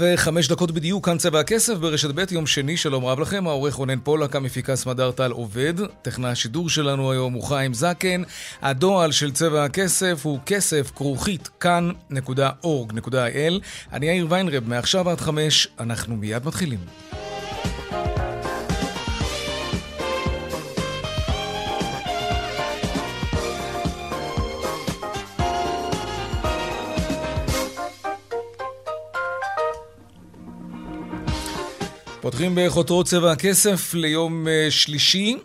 [0.00, 3.98] וחמש דקות בדיוק, כאן צבע הכסף ברשת ב', יום שני, שלום רב לכם, העורך רונן
[4.00, 8.22] פולק, המפיקה סמדר טל עובד, טכנה השידור שלנו היום הוא חיים זקן,
[8.62, 13.52] הדועל של צבע הכסף הוא כסף כרוכית כאן.org.il,
[13.92, 17.09] אני יאיר ויינרב, מעכשיו עד חמש, אנחנו מיד מתחילים.
[32.30, 35.38] פותחים בחותרות צבע הכסף ליום אה, שלישי.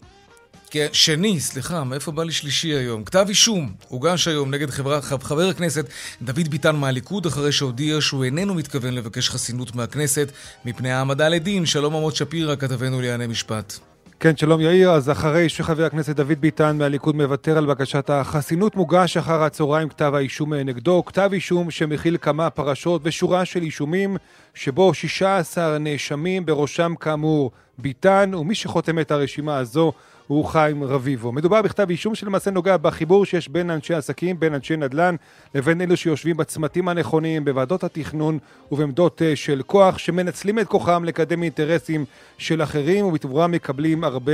[0.70, 3.04] כן, שני, סליחה, מאיפה בא לי שלישי היום?
[3.04, 5.86] כתב אישום הוגש היום נגד חברה, חבר הכנסת
[6.22, 10.32] דוד ביטן מהליכוד, אחרי שהודיע שהוא איננו מתכוון לבקש חסינות מהכנסת
[10.66, 11.66] מפני העמדה לדין.
[11.66, 13.95] שלום עמוד שפירא, כתבנו לענייני משפט.
[14.26, 14.92] כן, שלום יאיר.
[14.92, 20.12] אז אחרי שחבר הכנסת דוד ביטן מהליכוד מוותר על בקשת החסינות, מוגש אחר הצהריים כתב
[20.16, 21.04] האישום נגדו.
[21.06, 24.18] כתב אישום שמכיל כמה פרשות ושורה של אישומים,
[24.54, 29.92] שבו 16 נאשמים, בראשם כאמור ביטן, ומי שחותם את הרשימה הזו
[30.28, 31.32] הוא חיים רביבו.
[31.32, 35.16] מדובר בכתב אישום שלמעשה נוגע בחיבור שיש בין אנשי עסקים, בין אנשי נדל"ן,
[35.56, 38.40] לבין אלו שיושבים בצמתים הנכונים, בוועדות התכנון
[38.72, 42.06] ובעמדות אה, של כוח, שמנצלים את כוחם לקדם אינטרסים
[42.38, 44.32] של אחרים, ובתמורה מקבלים הרבה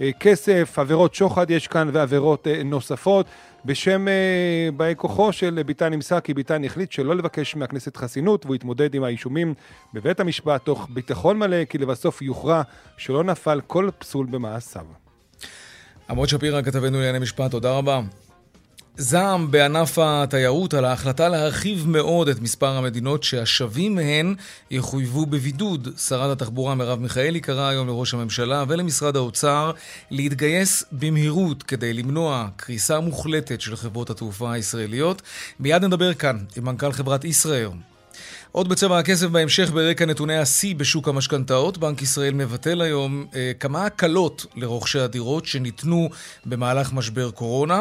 [0.00, 3.26] אה, כסף, עבירות שוחד יש כאן ועבירות אה, נוספות.
[3.64, 4.06] בשם
[4.76, 9.04] באי כוחו של ביטן נמסר כי ביטן החליט שלא לבקש מהכנסת חסינות והוא יתמודד עם
[9.04, 9.54] האישומים
[9.94, 12.62] בבית המשפט תוך ביטחון מלא כי לבסוף יוכרע
[12.96, 15.01] שלא נפל כל פסול במעשיו.
[16.10, 18.00] עמוד שפירא, כתבנו לענייני משפט, תודה רבה.
[18.96, 24.34] זעם בענף התיירות על ההחלטה להרחיב מאוד את מספר המדינות שהשבים מהן
[24.70, 25.88] יחויבו בבידוד.
[25.98, 29.72] שרת התחבורה מרב מיכאלי קראה היום לראש הממשלה ולמשרד האוצר
[30.10, 35.22] להתגייס במהירות כדי למנוע קריסה מוחלטת של חברות התעופה הישראליות.
[35.60, 37.70] מיד נדבר כאן עם מנכ"ל חברת ישראייר,
[38.54, 43.86] עוד בצבע הכסף בהמשך ברקע נתוני השיא בשוק המשכנתאות, בנק ישראל מבטל היום אה, כמה
[43.86, 46.10] הקלות לרוכשי הדירות שניתנו
[46.46, 47.80] במהלך משבר קורונה.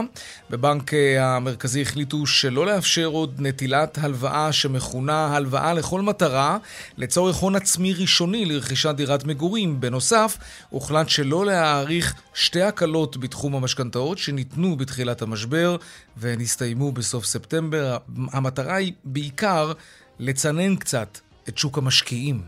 [0.50, 6.58] בבנק אה, המרכזי החליטו שלא לאפשר עוד נטילת הלוואה שמכונה הלוואה לכל מטרה
[6.98, 9.81] לצורך הון עצמי ראשוני לרכישת דירת מגורים.
[9.81, 10.38] בנוסף,
[10.70, 15.78] הוחלט שלא להאריך שתי הקלות בתחום המשכנתאות שניתנו בתחילת המשבר
[16.18, 17.98] והן הסתיימו בסוף ספטמבר.
[18.31, 19.72] המטרה היא בעיקר
[20.20, 22.42] לצנן קצת את שוק המשקיעים,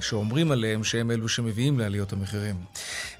[0.00, 2.56] שאומרים עליהם שהם אלו שמביאים לעליות המחירים.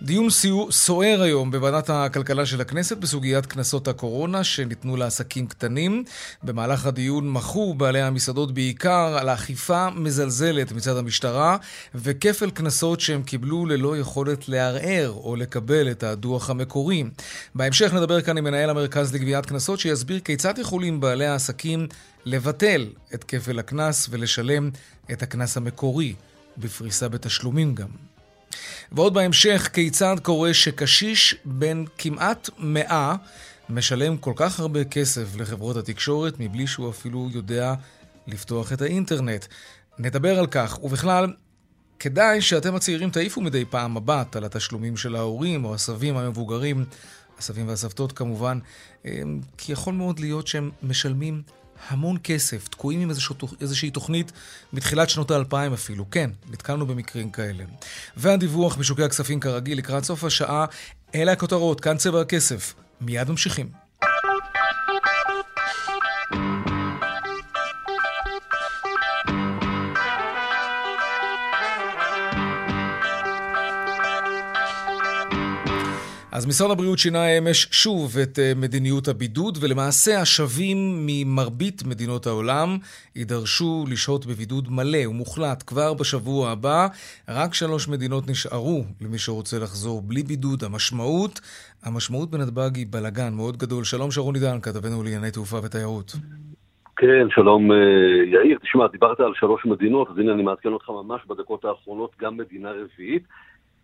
[0.03, 0.29] דיון
[0.71, 6.05] סוער היום בוועדת הכלכלה של הכנסת בסוגיית קנסות הקורונה שניתנו לעסקים קטנים.
[6.43, 11.57] במהלך הדיון מחו בעלי המסעדות בעיקר על אכיפה מזלזלת מצד המשטרה
[11.95, 17.05] וכפל קנסות שהם קיבלו ללא יכולת לערער או לקבל את הדוח המקורי.
[17.55, 21.87] בהמשך נדבר כאן עם מנהל המרכז לגביית קנסות שיסביר כיצד יכולים בעלי העסקים
[22.25, 24.71] לבטל את כפל הקנס ולשלם
[25.13, 26.15] את הקנס המקורי,
[26.59, 27.89] בפריסה בתשלומים גם.
[28.93, 33.15] ועוד בהמשך, כיצד קורה שקשיש בן כמעט מאה
[33.69, 37.75] משלם כל כך הרבה כסף לחברות התקשורת מבלי שהוא אפילו יודע
[38.27, 39.47] לפתוח את האינטרנט.
[39.99, 41.33] נדבר על כך, ובכלל,
[41.99, 46.85] כדאי שאתם הצעירים תעיפו מדי פעם מבט על התשלומים של ההורים או הסבים המבוגרים,
[47.39, 48.59] הסבים והסבתות כמובן,
[49.07, 49.23] אה,
[49.59, 51.43] כי יכול מאוד להיות שהם משלמים
[51.89, 53.11] המון כסף, תקועים עם
[53.61, 54.33] איזושהי, תוכנית
[54.73, 56.11] מתחילת שנות האלפיים אפילו.
[56.11, 57.65] כן, נתקלנו במקרים כאלה.
[58.17, 60.65] והדיווח בשוקי הכספים כרגיל לקראת סוף השעה,
[61.15, 62.75] אלה הכותרות, כאן צבע הכסף.
[63.01, 63.86] מיד ממשיכים.
[76.37, 82.69] אז משרד הבריאות שינה אמש שוב את אה, מדיניות הבידוד, ולמעשה השבים ממרבית מדינות העולם
[83.17, 86.87] יידרשו לשהות בבידוד מלא ומוחלט כבר בשבוע הבא.
[87.29, 90.65] רק שלוש מדינות נשארו למי שרוצה לחזור בלי בידוד.
[90.65, 91.41] המשמעות,
[91.85, 93.85] המשמעות בנתב"ג היא בלאגן מאוד גדול.
[93.85, 96.13] שלום שרון עידן, כתבנו לענייני תעופה ותיירות.
[96.97, 97.77] כן, שלום אה,
[98.33, 98.59] יאיר.
[98.63, 102.71] תשמע, דיברת על שלוש מדינות, אז הנה אני מעדכן אותך ממש בדקות האחרונות, גם מדינה
[102.71, 103.23] רביעית.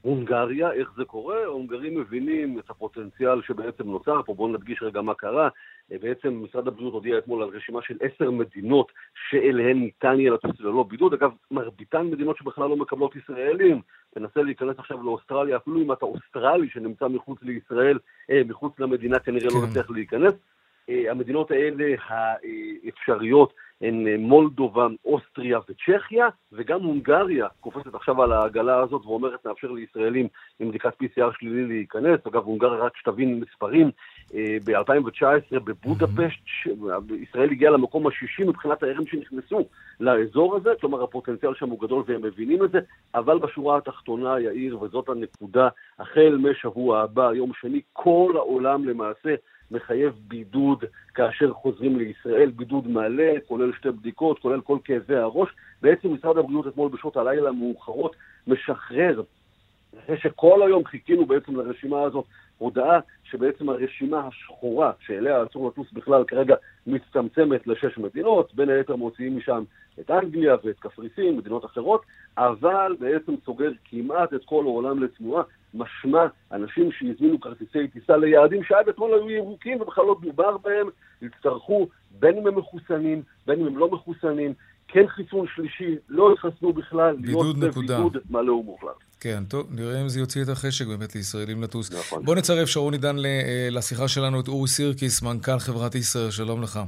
[0.02, 1.42] הונגריה, איך זה קורה?
[1.42, 5.48] ההונגרים מבינים את הפוטנציאל שבעצם נוצר פה, בואו נדגיש רגע מה קרה.
[5.92, 8.92] אה, בעצם משרד הבריאות הודיע אתמול על רשימה של עשר מדינות
[9.30, 11.14] שאליהן ניתן יהיה לטוס ללא בידוד.
[11.14, 13.80] אגב, מרביתן מדינות שבכלל לא מקבלות ישראלים.
[14.14, 17.98] תנסה להיכנס עכשיו לאוסטרליה, אפילו אם אתה אוסטרלי שנמצא מחוץ לישראל,
[18.30, 19.56] אה, מחוץ למדינה, כנראה לא כן.
[19.56, 20.34] לא נצליח להיכנס.
[20.88, 23.52] אה, המדינות האלה האפשריות
[23.82, 30.28] הן אה, מולדובה, אוסטריה וצ'כיה, וגם הונגריה קופצת עכשיו על העגלה הזאת ואומרת נאפשר לישראלים
[30.60, 32.20] עם בדיקת PCR שלילי להיכנס.
[32.26, 33.90] אגב, הונגריה, רק שתבין מספרים,
[34.34, 36.40] אה, ב-2019 בבודפשט,
[37.22, 39.64] ישראל הגיעה למקום השישי מבחינת הערים שנכנסו
[40.00, 42.78] לאזור הזה, כלומר הפוטנציאל שם הוא גדול והם מבינים את זה,
[43.14, 45.68] אבל בשורה התחתונה, יאיר, וזאת הנקודה,
[45.98, 49.34] החל משבוע הבא, יום שני, כל העולם למעשה
[49.72, 50.84] מחייב בידוד
[51.14, 55.48] כאשר חוזרים לישראל, בידוד מלא, כולל שתי בדיקות, כולל כל כאבי הראש.
[55.82, 58.16] בעצם משרד הבריאות אתמול בשעות הלילה המאוחרות
[58.46, 59.22] משחרר,
[59.98, 62.24] אחרי שכל היום חיכינו בעצם לרשימה הזאת,
[62.58, 66.54] הודעה שבעצם הרשימה השחורה, שאליה אסור לטוס בכלל, כרגע
[66.86, 69.64] מצטמצמת לשש מדינות, בין היתר מוציאים משם
[70.00, 72.02] את אנגליה ואת קפריסין, מדינות אחרות,
[72.38, 75.42] אבל בעצם סוגר כמעט את כל העולם לתנועה,
[75.74, 80.86] משמע אנשים שהזמינו כרטיסי טיסה ליעדים שעד אתמול היו ירוקים ובכלל לא דובר בהם,
[81.22, 84.54] יצטרכו, בין אם הם מחוסנים, בין אם הם לא מחוסנים,
[84.88, 87.76] כן חיסון שלישי, לא התחסנו בכלל, בידוד להיות.
[87.76, 88.96] בבידוד מלא ומוחלט.
[89.20, 91.92] כן, טוב, נראה אם זה יוציא את החשק באמת לישראלים לטוס.
[91.92, 92.24] נכון.
[92.24, 96.80] בוא נצרף, שרון עידן, אה, לשיחה שלנו את אורי סירקיס, מנכ"ל חברת ישראל, שלום לך.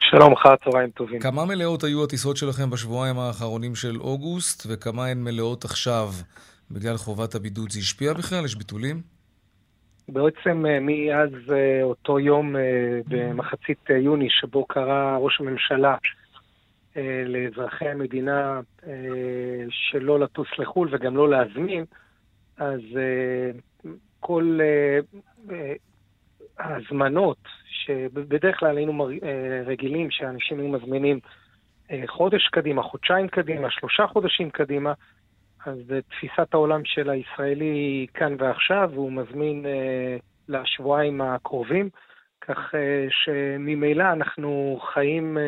[0.00, 1.20] שלום לך, צהריים טובים.
[1.20, 6.08] כמה מלאות היו הטיסות שלכם בשבועיים האחרונים של אוגוסט, וכמה הן מלאות עכשיו
[6.70, 7.70] בגלל חובת הבידוד?
[7.70, 8.44] זה השפיע בכלל?
[8.44, 9.02] יש ביטולים?
[10.08, 12.56] בעצם אה, מאז אה, אותו יום
[13.08, 15.96] במחצית יוני, שבו קרא ראש הממשלה
[16.96, 18.92] אה, לאזרחי המדינה אה,
[19.70, 21.84] שלא לטוס לחו"ל וגם לא להזמין,
[22.56, 23.50] אז אה,
[24.20, 24.58] כל
[26.58, 27.38] ההזמנות,
[27.68, 29.08] שבדרך כלל היינו
[29.66, 31.20] רגילים שאנשים היו מזמינים
[32.06, 34.92] חודש קדימה, חודשיים קדימה, שלושה חודשים קדימה,
[35.66, 35.78] אז
[36.08, 39.66] תפיסת העולם של הישראלי היא כאן ועכשיו, והוא מזמין
[40.48, 41.88] לשבועיים הקרובים,
[42.40, 42.74] כך
[43.10, 45.38] שממילא אנחנו חיים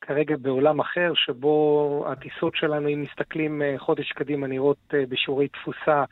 [0.00, 6.04] כרגע בעולם אחר, שבו הטיסות שלנו, אם מסתכלים אה, חודש קדימה, נראות אה, בשיעורי תפוסה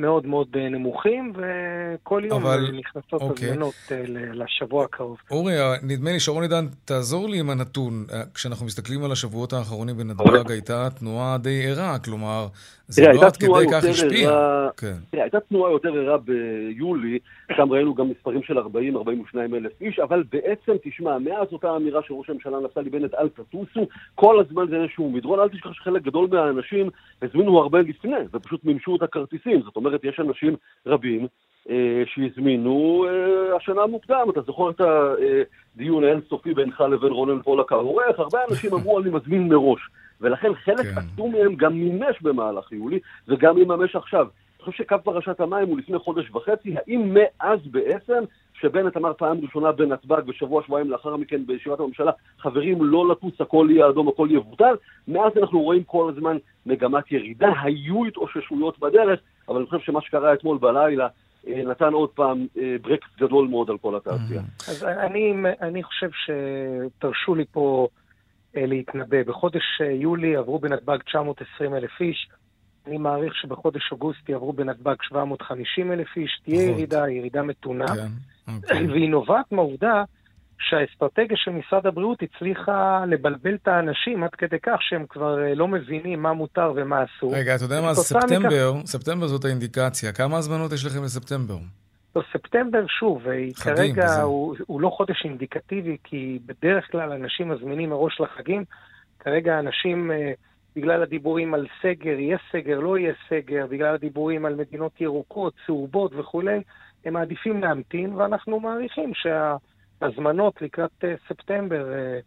[0.00, 2.70] מאוד מאוד אה, נמוכים, וכל יום אבל...
[2.78, 3.48] נכנסות אוקיי.
[3.48, 3.74] הזמנות
[4.34, 5.18] לשבוע הקרוב.
[5.30, 8.04] אורי, נדמה לי, שרון עידן, תעזור לי עם הנתון.
[8.34, 12.46] כשאנחנו מסתכלים על השבועות האחרונים בנתב"ג, הייתה תנועה די ערה, כלומר,
[12.90, 14.30] זה לא עד כדי כך השפיע.
[14.76, 14.96] כן.
[15.10, 17.18] תראה, הייתה תנועה יותר ערה ביולי,
[17.56, 18.62] שם ראינו גם מספרים של 40-42
[19.36, 23.88] אלף איש, אבל בעצם, תשמע, מאז אותה אמירה של ראש הממשלה נפתלי בנט, אל תטוסו,
[24.14, 26.90] כל הזמן זה איזשהו מדרון, אל תשכח שחלק גדול מהאנשים
[27.22, 29.62] הזמינו הרבה לפני, ופשוט מימשו את הכרטיסים.
[29.62, 30.56] זאת אומרת, יש אנשים
[30.86, 31.26] רבים
[31.70, 34.26] אה, שהזמינו אה, השנה מוקדם.
[34.32, 38.18] אתה זוכר את הדיון האינסופי בינך לבין רונן פולק העורך?
[38.18, 39.80] הרבה אנשים אמרו, אני מזמין מראש.
[40.20, 40.98] ולכן חלק כן.
[40.98, 42.98] עצום מהם גם מימש במהלך יולי,
[43.28, 44.26] וגם יממש עכשיו.
[44.60, 48.24] אני חושב שקו פרשת המים הוא לפני חודש וחצי, האם מאז בעצם,
[48.60, 53.68] שבנט אמר פעם ראשונה בנתב"ג ושבוע שבועיים לאחר מכן בישיבת הממשלה, חברים, לא לטוס, הכל
[53.70, 54.74] יהיה אדום, הכל יבוטל,
[55.08, 56.36] מאז אנחנו רואים כל הזמן
[56.66, 61.08] מגמת ירידה, היו התאוששויות בדרך, אבל אני חושב שמה שקרה אתמול בלילה
[61.48, 64.42] אה, נתן עוד פעם אה, ברקס גדול מאוד על כל התעשייה.
[64.68, 67.88] אז אני, אני חושב שתרשו לי פה
[68.56, 69.22] אה, להתנבא.
[69.22, 72.28] בחודש יולי עברו בנתב"ג 920 אלף איש,
[72.86, 78.06] אני מעריך שבחודש אוגוסט יעברו בנתב"ג 750 אלף איש, תהיה ירידה, ירידה מתונה, כן,
[78.54, 78.86] אוקיי.
[78.86, 80.04] והיא נובעת מהעובדה
[80.60, 85.68] שהאסטרטגיה של משרד הבריאות הצליחה לבלבל את האנשים עד כדי כך שהם כבר אה, לא
[85.68, 87.34] מבינים מה מותר ומה אסור.
[87.34, 88.86] רגע, אתה יודע מה, ספטמבר, מכך...
[88.86, 90.12] ספטמבר זאת האינדיקציה.
[90.12, 91.56] כמה הזמנות יש לכם לספטמבר?
[92.16, 97.48] לא, ספטמבר, שוב, אה, חגים, כרגע הוא, הוא לא חודש אינדיקטיבי, כי בדרך כלל אנשים
[97.48, 98.64] מזמינים מראש לחגים.
[99.20, 100.32] כרגע אנשים, אה,
[100.76, 106.12] בגלל הדיבורים על סגר, יהיה סגר, לא יהיה סגר, בגלל הדיבורים על מדינות ירוקות, צהובות
[106.14, 106.60] וכולי,
[107.04, 109.56] הם מעדיפים להמתין, ואנחנו מעריכים שה...
[110.02, 112.18] הזמנות לקראת אה, ספטמבר אה,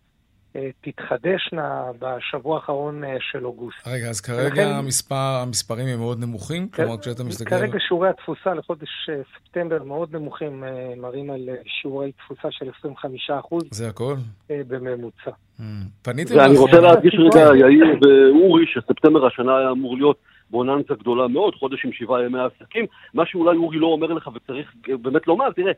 [0.81, 3.87] תתחדשנה בשבוע האחרון של אוגוסט.
[3.87, 6.67] רגע, אז כרגע ולכן, המספר, המספרים הם מאוד נמוכים?
[6.69, 7.49] כלומר, כשאתה מסתכל...
[7.49, 10.63] כרגע שיעורי התפוסה לחודש ספטמבר מאוד נמוכים,
[10.97, 13.63] מראים על שיעורי תפוסה של 25 אחוז.
[13.71, 14.15] זה הכל?
[14.49, 15.31] בממוצע.
[15.59, 15.63] Mm.
[16.01, 16.35] פניתם...
[16.37, 20.17] ואני רוצה להדגיש רגע, יאיר ואורי, שספטמבר השנה היה אמור להיות
[20.49, 22.85] בוננזה גדולה מאוד, חודש עם שבעה ימי עסקים.
[23.13, 25.71] מה שאולי אורי לא אומר לך וצריך באמת לומר, תראה,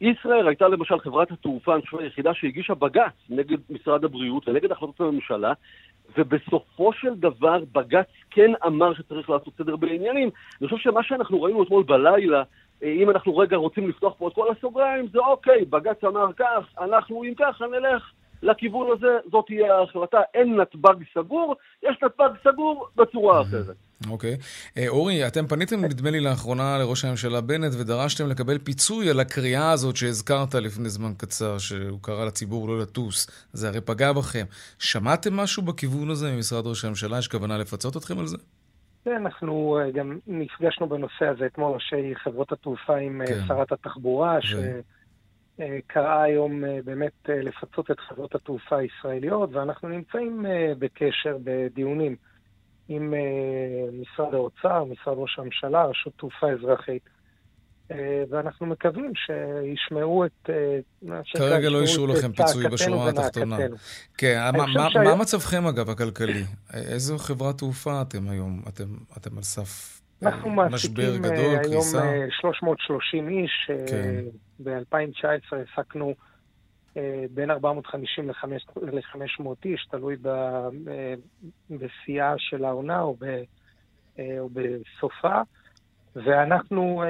[0.00, 5.00] ישראייר הייתה למשל חברת התעופה, אני חושב, היחידה שהגישה בג"ץ נגד משרד הבריאות ונגד החלטות
[5.00, 5.52] הממשלה,
[6.18, 10.30] ובסופו של דבר בג"ץ כן אמר שצריך לעשות סדר בעניינים.
[10.60, 12.42] אני חושב שמה שאנחנו ראינו אתמול בלילה,
[12.82, 16.68] אה, אם אנחנו רגע רוצים לפתוח פה את כל הסוגריים, זה אוקיי, בג"ץ אמר כך,
[16.80, 18.10] אנחנו אם ככה נלך
[18.42, 20.20] לכיוון הזה, זאת תהיה ההחלטה.
[20.34, 23.85] אין נתב"ג סגור, יש נתב"ג סגור בצורה אחרת.
[24.10, 24.34] אוקיי.
[24.34, 24.78] Okay.
[24.78, 29.70] אה, אורי, אתם פניתם, נדמה לי, לאחרונה לראש הממשלה בנט ודרשתם לקבל פיצוי על הקריאה
[29.70, 33.48] הזאת שהזכרת לפני זמן קצר, שהוא קרא לציבור לא לטוס.
[33.52, 34.44] זה הרי פגע בכם.
[34.78, 37.18] שמעתם משהו בכיוון הזה ממשרד ראש הממשלה?
[37.18, 38.36] יש כוונה לפצות אתכם על זה?
[39.04, 43.40] כן, אנחנו אה, גם נפגשנו בנושא הזה אתמול, ראשי חברות התעופה עם אה, כן.
[43.48, 44.54] שרת התחבורה, ש...
[45.86, 50.46] קראה היום באמת לפצות את חברות התעופה הישראליות, ואנחנו נמצאים
[50.78, 52.16] בקשר, בדיונים.
[52.88, 57.02] עם uh, משרד האוצר, משרד ראש הממשלה, רשות תעופה אזרחית.
[57.88, 57.94] Uh,
[58.30, 60.50] ואנחנו מקווים שישמעו את...
[61.06, 63.56] Uh, כרגע לא אישרו לכם פיצוי בשורה התחתונה.
[64.18, 64.96] כן, מה, מה, ש...
[64.96, 66.44] מה מצבכם אגב הכלכלי?
[66.74, 68.62] איזו חברת תעופה אתם היום?
[68.68, 68.84] אתם,
[69.16, 71.82] אתם על סף אנחנו מעסיקים היום
[72.40, 73.70] 330 איש.
[73.86, 74.24] כן.
[74.58, 76.14] ב-2019 העסקנו אה,
[77.30, 80.68] בין 450 ל-500 איש, תלוי אה,
[81.70, 83.24] בשיאה של העונה או, ב,
[84.18, 85.40] אה, או בסופה.
[86.16, 87.02] ואנחנו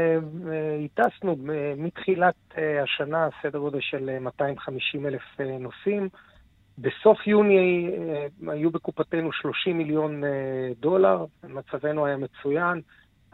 [0.84, 1.36] הטסנו
[1.76, 2.34] מתחילת
[2.82, 6.08] השנה סדר גודל של 250 אלף נוסעים.
[6.78, 7.90] בסוף יוני
[8.48, 10.22] היו בקופתנו 30 מיליון
[10.80, 12.80] דולר, מצבנו היה מצוין.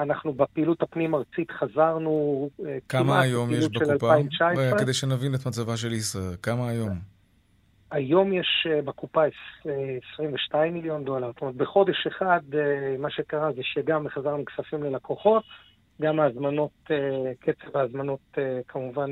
[0.02, 4.14] אנחנו בפעילות הפנים-ארצית חזרנו אה, כמה היום יש בקופה?
[4.78, 6.98] כדי שנבין את מצבה של ישראל, כמה היום?
[7.90, 9.22] היום יש אה, בקופה
[10.14, 11.26] 22 אה, מיליון דולר.
[11.32, 12.40] זאת אומרת, בחודש אחד
[12.98, 15.44] מה שקרה זה שגם החזרנו כספים ללקוחות,
[16.02, 16.90] גם ההזמנות,
[17.40, 19.10] קצב ההזמנות כמובן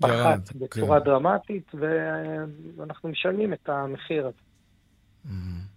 [0.00, 1.04] פחת בצורה כן.
[1.04, 4.38] דרמטית, ואנחנו משלמים את המחיר הזה.
[5.26, 5.71] אמ-המ.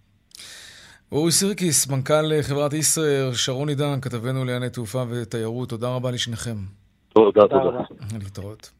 [1.11, 6.55] אורי סירקיס, מנכ"ל חברת ישראייר, שרון עידן, כתבנו לענייני תעופה ותיירות, תודה רבה לשניכם.
[7.13, 7.83] תודה, תודה.
[8.23, 8.71] להתראות.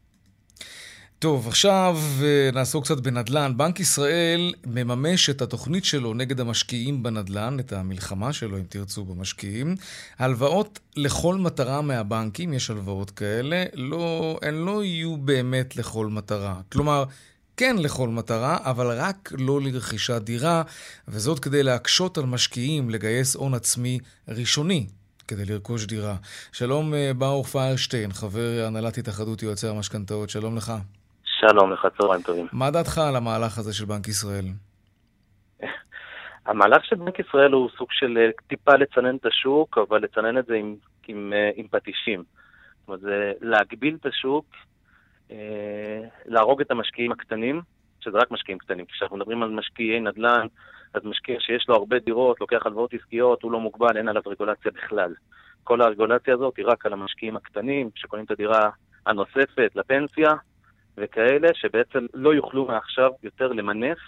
[1.18, 3.52] טוב, עכשיו אה, נעסוק קצת בנדל"ן.
[3.56, 9.74] בנק ישראל מממש את התוכנית שלו נגד המשקיעים בנדל"ן, את המלחמה שלו, אם תרצו, במשקיעים.
[10.18, 16.54] הלוואות לכל מטרה מהבנקים, יש הלוואות כאלה, לא, הן לא יהיו באמת לכל מטרה.
[16.72, 17.04] כלומר,
[17.56, 20.62] כן לכל מטרה, אבל רק לא לרכישת דירה,
[21.08, 23.98] וזאת כדי להקשות על משקיעים לגייס הון עצמי
[24.28, 24.86] ראשוני
[25.28, 26.14] כדי לרכוש דירה.
[26.52, 30.72] שלום אה, ברוך פיירשטיין, חבר הנהלת התאחדות יועצי המשכנתאות, שלום לך.
[31.24, 32.46] שלום לך, צהריים טובים.
[32.52, 34.44] מה דעתך על המהלך הזה של בנק ישראל?
[36.46, 40.46] המהלך של בנק ישראל הוא סוג של אה, טיפה לצנן את השוק, אבל לצנן את
[40.46, 40.74] זה עם,
[41.08, 42.22] עם, אה, עם פטישים.
[42.80, 44.46] זאת אומרת, זה להגביל את השוק
[46.26, 47.60] להרוג את המשקיעים הקטנים,
[48.00, 48.84] שזה רק משקיעים קטנים.
[48.86, 50.46] כשאנחנו מדברים על משקיעי נדל"ן,
[50.94, 54.72] אז משקיע שיש לו הרבה דירות, לוקח הלוואות עסקיות, הוא לא מוגבל, אין עליו רגולציה
[54.72, 55.14] בכלל.
[55.64, 58.70] כל הרגולציה הזאת היא רק על המשקיעים הקטנים, שקונים את הדירה
[59.06, 60.34] הנוספת לפנסיה,
[60.96, 63.98] וכאלה שבעצם לא יוכלו מעכשיו יותר למנף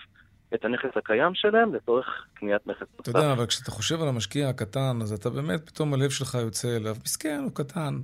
[0.54, 3.00] את הנכס הקיים שלהם לצורך קניית נכס נוסף.
[3.00, 6.76] אתה יודע, אבל כשאתה חושב על המשקיע הקטן, אז אתה באמת, פתאום הלב שלך יוצא
[6.76, 7.94] אליו, מסכן, הוא קטן.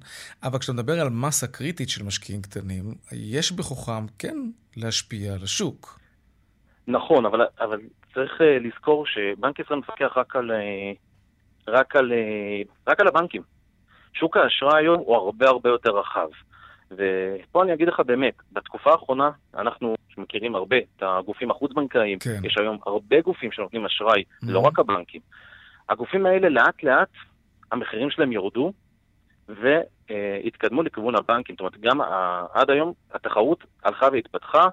[0.43, 4.37] אבל כשאתה מדבר על מסה קריטית של משקיעים קטנים, יש בכוחם כן
[4.77, 5.99] להשפיע על השוק.
[6.89, 7.81] נכון, אבל, אבל
[8.15, 13.43] צריך uh, לזכור שבנק ישראל מפקח רק על, uh, רק, על, uh, רק על הבנקים.
[14.15, 16.29] שוק האשראי היום הוא הרבה הרבה יותר רחב.
[16.91, 22.41] ופה אני אגיד לך באמת, בתקופה האחרונה אנחנו מכירים הרבה את הגופים החוץ-בנקאיים, כן.
[22.45, 24.47] יש היום הרבה גופים שנותנים אשראי, mm-hmm.
[24.53, 25.21] לא רק הבנקים.
[25.89, 27.09] הגופים האלה לאט לאט,
[27.73, 28.73] המחירים שלהם ירדו
[29.49, 31.55] והתקדמו לכיוון הבנקים.
[31.55, 32.01] זאת אומרת, גם
[32.55, 34.69] עד היום התחרות הלכה והתפתחה.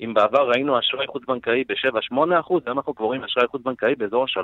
[0.00, 4.40] אם בעבר ראינו אשראי חוץ-בנקאי ב-7-8 אחוז, היום אנחנו כבר רואים אשראי חוץ-בנקאי באזור ה-3,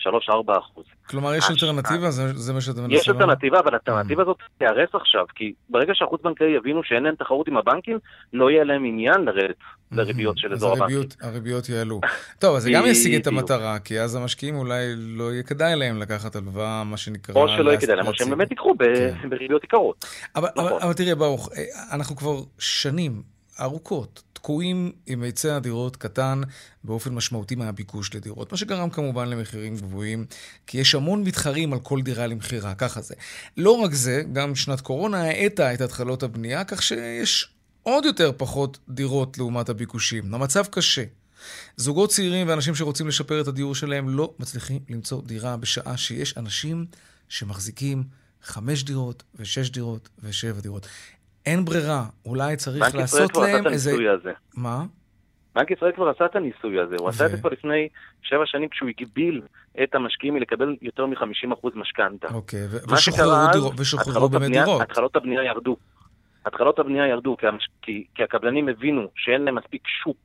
[0.00, 0.84] 3-4 אחוז.
[1.08, 2.10] כלומר, יש אלטרנטיבה?
[2.10, 6.46] זה, זה מה שאתה מנסה יש אלטרנטיבה, אבל האלטרנטיבה הזאת תיהרס עכשיו, כי ברגע שהחוץ-בנקאי
[6.46, 7.98] יבינו שאין להם תחרות עם הבנקים,
[8.32, 9.56] לא יהיה להם עניין לרדת
[9.92, 10.98] לריביות של אזור הבנקים.
[10.98, 12.00] אז הריביות יעלו.
[12.38, 15.98] טוב, אז זה גם ישיג את המטרה, כי אז המשקיעים אולי לא יהיה כדאי להם
[15.98, 17.34] לקחת הלוואה, מה שנקרא...
[17.34, 19.28] או שלא יהיה כדאי להם, או שהם באמת ייקחו כן.
[19.28, 20.04] בריביות יקרות.
[20.36, 20.92] אבל נכון.
[20.92, 23.22] תראה, ברוך, אה, אנחנו כבר שנים
[23.60, 26.40] ארוכות תקועים עם היצע הדירות קטן
[26.84, 30.26] באופן משמעותי מהביקוש לדירות, מה שגרם כמובן למחירים גבוהים,
[30.66, 33.14] כי יש המון מתחרים על כל דירה למכירה, ככה זה.
[33.56, 37.48] לא רק זה, גם שנת קורונה האטה את התחלות הבנייה, כך שיש
[37.82, 40.34] עוד יותר פחות דירות לעומת הביקושים.
[40.34, 41.04] המצב קשה.
[41.76, 46.86] זוגות צעירים ואנשים שרוצים לשפר את הדיור שלהם לא מצליחים למצוא דירה בשעה שיש אנשים
[47.28, 48.04] שמחזיקים
[48.42, 50.86] חמש דירות ושש דירות ושבע דירות.
[51.46, 53.92] אין ברירה, אולי צריך לעשות להם איזה...
[53.96, 54.32] בנק ישראל כבר עשה את הניסוי הזה.
[54.56, 54.84] מה?
[55.54, 57.88] בנק ישראל כבר עשה את הניסוי הזה, הוא עשה את זה כבר לפני
[58.22, 59.42] שבע שנים כשהוא הגביל
[59.82, 62.28] את המשקיעים מלקבל יותר מ-50% משכנתה.
[62.34, 62.60] אוקיי,
[63.78, 64.80] ושוחררו באמת דירות.
[64.80, 65.76] התחלות הבנייה ירדו.
[66.46, 67.46] התחלות הבנייה ירדו כי,
[67.82, 70.18] כי, כי הקבלנים הבינו שאין להם מספיק שוק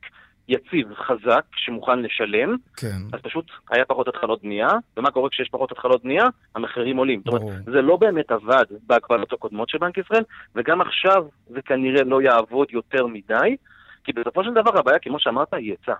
[0.52, 2.96] יציב, חזק, שמוכן לשלם, כן.
[3.12, 6.24] אז פשוט היה פחות התחלות בנייה, ומה קורה כשיש פחות התחלות בנייה?
[6.54, 7.22] המחירים עולים.
[7.24, 7.38] ברור.
[7.38, 10.22] זאת אומרת, זה לא באמת עבד בהגבלות הקודמות של בנק ישראל,
[10.54, 13.56] וגם עכשיו זה כנראה לא יעבוד יותר מדי,
[14.04, 15.94] כי בסופו של דבר הבעיה, כמו שאמרת, היא היצע.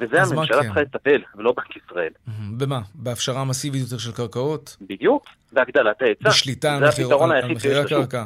[0.00, 0.62] וזה הממשלה כן.
[0.62, 2.12] צריכה לטפל, ולא בנק ישראל.
[2.58, 2.80] במה?
[2.94, 4.76] בהפשרה מסיבית יותר של קרקעות?
[4.80, 6.28] בדיוק, בהגדלת ההיצע.
[6.28, 8.24] בשליטה על מחירי הקרקע.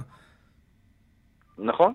[1.59, 1.93] נכון.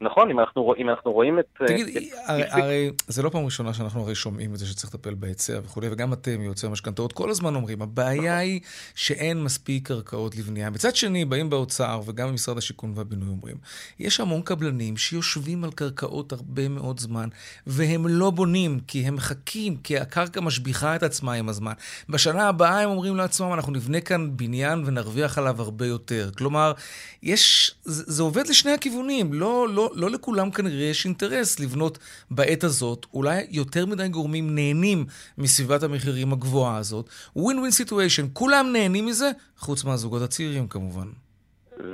[0.00, 1.46] נכון, אם אנחנו, אם אנחנו רואים את...
[1.60, 2.02] אה, תגיד, את...
[2.26, 5.88] הרי, הרי זה לא פעם ראשונה שאנחנו הרי שומעים את זה שצריך לטפל בהיצע וכולי,
[5.90, 8.60] וגם אתם, יועצי המשכנתאות, כל הזמן אומרים, הבעיה היא
[8.94, 10.70] שאין מספיק קרקעות לבנייה.
[10.70, 13.56] מצד שני, באים באוצר וגם במשרד השיכון והבינוי אומרים,
[13.98, 17.28] יש המון קבלנים שיושבים על קרקעות הרבה מאוד זמן,
[17.66, 21.72] והם לא בונים, כי הם מחכים, כי הקרקע משביחה את עצמה עם הזמן.
[22.08, 26.30] בשנה הבאה הם אומרים לעצמם, אנחנו נבנה כאן בניין ונרוויח עליו הרבה יותר.
[26.38, 26.72] כלומר,
[27.22, 31.98] יש, זה, זה עובד לשני הכיוונים, לא, לא, לא לכולם כנראה יש אינטרס לבנות
[32.30, 33.06] בעת הזאת.
[33.14, 35.04] אולי יותר מדי גורמים נהנים
[35.38, 37.08] מסביבת המחירים הגבוהה הזאת.
[37.36, 41.06] ווין ווין סיטואשן, כולם נהנים מזה, חוץ מהזוגות הצעירים כמובן.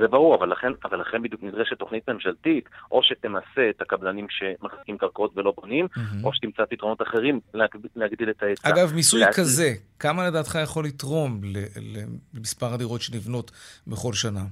[0.00, 4.98] זה ברור, אבל לכן, אבל לכן בדיוק נדרשת תוכנית ממשלתית, או שתמסה את הקבלנים שמחזיקים
[4.98, 6.24] קרקעות ולא בונים, mm-hmm.
[6.24, 8.68] או שתמצא פתרונות אחרים להגדיל, להגדיל את ההיצע.
[8.68, 9.32] אגב, מיסוי לה...
[9.32, 11.40] כזה, כמה לדעתך יכול לתרום
[12.34, 13.50] למספר הדירות שנבנות
[13.86, 14.42] בכל שנה?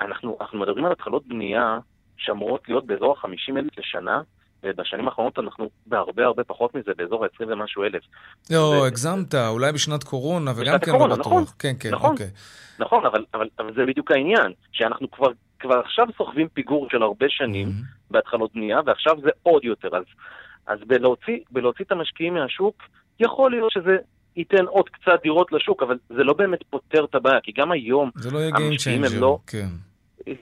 [0.00, 1.78] אנחנו, אנחנו מדברים על התחלות בנייה
[2.16, 4.20] שאמורות להיות באזור ה-50 אלף לשנה,
[4.62, 8.02] ובשנים האחרונות אנחנו בהרבה הרבה פחות מזה, באזור ה-20 ומשהו אלף.
[8.50, 8.86] לא, ו...
[8.86, 11.32] הגזמת, אולי בשנת קורונה, וגם בשנת כן הקורונה, לא בטוח.
[11.32, 12.30] נכון, כן, כן, נכון, אוקיי.
[12.78, 15.28] נכון, אבל, אבל, אבל זה בדיוק העניין, שאנחנו כבר,
[15.58, 18.10] כבר עכשיו סוחבים פיגור של הרבה שנים mm-hmm.
[18.10, 19.96] בהתחלות בנייה, ועכשיו זה עוד יותר.
[19.96, 20.04] אז,
[20.66, 22.82] אז בלהוציא, בלהוציא את המשקיעים מהשוק,
[23.20, 23.96] יכול להיות שזה
[24.36, 28.10] ייתן עוד קצת דירות לשוק, אבל זה לא באמת פותר את הבעיה, כי גם היום
[28.32, 29.38] לא המשקיעים הם לא...
[29.46, 29.68] כן.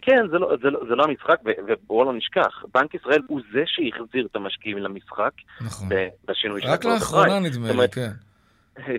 [0.03, 3.63] כן, זה לא, זה לא, זה לא המשחק, ובואו לא נשכח, בנק ישראל הוא זה
[3.67, 5.33] שהחזיר את המשקיעים למשחק.
[5.61, 5.89] נכון.
[6.29, 8.11] בשינוי של רק לאחרונה נדמה לי, כן.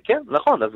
[0.04, 0.72] כן, נכון, אז,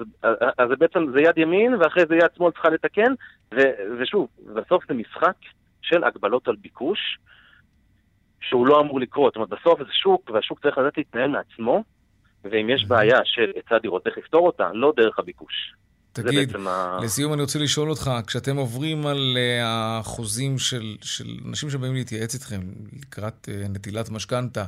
[0.58, 3.14] אז זה בעצם זה יד ימין, ואחרי זה יד שמאל צריכה לתקן,
[3.56, 3.62] ו,
[4.00, 5.36] ושוב, בסוף זה משחק
[5.82, 7.18] של הגבלות על ביקוש,
[8.42, 9.34] שהוא לא אמור לקרות.
[9.34, 11.84] זאת אומרת, בסוף זה שוק, והשוק צריך לדעת להתנהל מעצמו,
[12.44, 14.70] ואם יש בעיה של היצע דירות, איך לפתור אותה?
[14.74, 15.74] לא דרך הביקוש.
[16.14, 16.56] תגיד,
[17.04, 22.34] לסיום אני רוצה לשאול אותך, כשאתם עוברים על uh, החוזים של, של אנשים שבאים להתייעץ
[22.34, 22.62] איתכם
[23.00, 24.66] לקראת uh, נטילת משכנתה,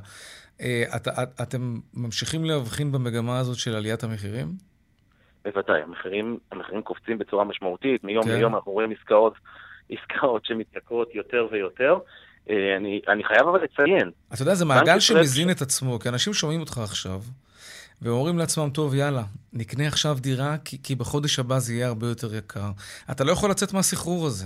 [0.58, 0.62] uh,
[0.96, 4.48] את, את, אתם ממשיכים להבחין במגמה הזאת של עליית המחירים?
[5.46, 8.30] בוודאי, המחירים, המחירים קופצים בצורה משמעותית, מיום כן.
[8.30, 9.34] ליום אנחנו רואים עסקאות,
[9.90, 11.98] עסקאות שמתייקרות יותר ויותר.
[12.50, 14.12] אני, אני חייב אבל לציין.
[14.34, 15.52] אתה יודע, זה מעגל שמזין ש...
[15.52, 17.22] את עצמו, כי אנשים שומעים אותך עכשיו.
[18.04, 22.36] ואומרים לעצמם, טוב, יאללה, נקנה עכשיו דירה, כי, כי בחודש הבא זה יהיה הרבה יותר
[22.36, 22.72] יקר.
[23.12, 24.46] אתה לא יכול לצאת מהסחרור הזה.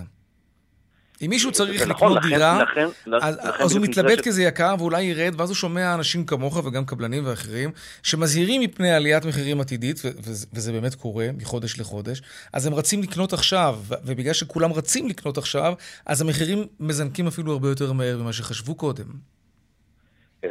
[1.22, 2.88] אם מישהו צריך לקנות נכון, דירה, לכן,
[3.22, 4.22] אז, לכן אז הוא מתלבט ש...
[4.22, 7.72] כי זה יקר, ואולי ירד, ואז הוא שומע אנשים כמוך וגם קבלנים ואחרים,
[8.04, 12.22] שמזהירים מפני עליית מחירים עתידית, ו- ו- וזה באמת קורה מחודש לחודש,
[12.54, 15.74] אז הם רצים לקנות עכשיו, ובגלל שכולם רצים לקנות עכשיו,
[16.06, 19.37] אז המחירים מזנקים אפילו הרבה יותר מהר ממה שחשבו קודם.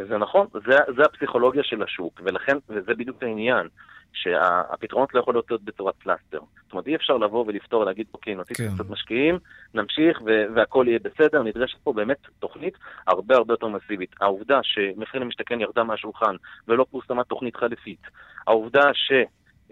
[0.08, 3.68] זה נכון, זה, זה הפסיכולוגיה של השוק, ולכן, וזה בדיוק העניין,
[4.12, 6.40] שהפתרונות לא יכולות להיות בצורת פלסטר.
[6.62, 8.74] זאת אומרת, אי אפשר לבוא ולפתור, להגיד, אוקיי, נוציא כן.
[8.74, 9.38] קצת משקיעים,
[9.74, 10.20] נמשיך
[10.54, 12.74] והכל יהיה בסדר, נדרשת פה באמת תוכנית
[13.06, 14.14] הרבה הרבה יותר מסיבית.
[14.20, 16.36] העובדה שמחיר למשתכן ירדה מהשולחן
[16.68, 18.02] ולא פורסמה תוכנית חליפית,
[18.46, 19.12] העובדה ש,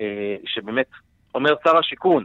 [0.00, 0.88] אה, שבאמת
[1.34, 2.24] אומר שר השיכון,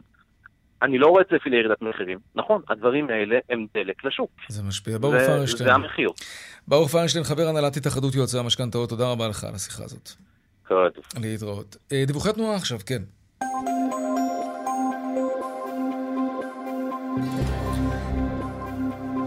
[0.82, 2.20] אני לא רואה צפי לירידת מחירים.
[2.36, 4.30] נכון, הדברים האלה הם דלק לשוק.
[4.50, 4.98] זה משפיע.
[4.98, 5.70] ברוך פרנשטיין.
[5.70, 6.10] זה המחיר.
[6.68, 10.10] ברוך פרנשטיין, חבר הנהלת התאחדות יועצי המשכנתאות, תודה רבה לך על השיחה הזאת.
[10.68, 10.90] כל
[11.22, 11.78] להתראות.
[11.92, 13.02] אה, דיווחי תנועה עכשיו, כן.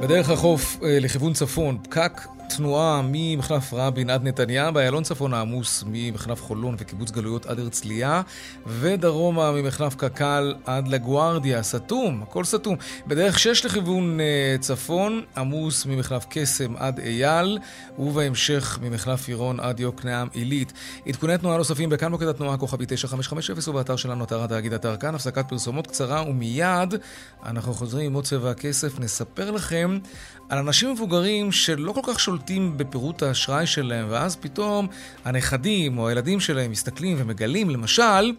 [0.02, 2.12] בדרך החוף אה, לכיוון צפון, פקק
[2.48, 8.22] תנועה ממחלף רבין עד נתניה, באיילון צפון העמוס ממחלף חולון וקיבוץ גלויות עד הרצליה,
[8.66, 12.76] ודרומה ממחלף קק"ל עד לגוארדיה, סתום, הכל סתום.
[13.06, 17.58] בדרך 6 לכיוון uh, צפון, עמוס ממחלף קסם עד אייל,
[17.98, 20.72] ובהמשך ממחלף עירון עד יוקנעם עילית.
[21.06, 25.48] עדכוני תנועה נוספים בכאן מוקד התנועה כוכבי 9550 ובאתר שלנו אתר התאגיד אתר כאן, הפסקת
[25.48, 26.94] פרסומות קצרה ומיד
[27.46, 29.98] אנחנו חוזרים עם עוד צבע הכסף, נספר לכם
[30.48, 34.88] על אנשים מבוגרים שלא כל כך שולטים בפירוט האשראי שלהם, ואז פתאום
[35.24, 38.32] הנכדים או הילדים שלהם מסתכלים ומגלים, למשל,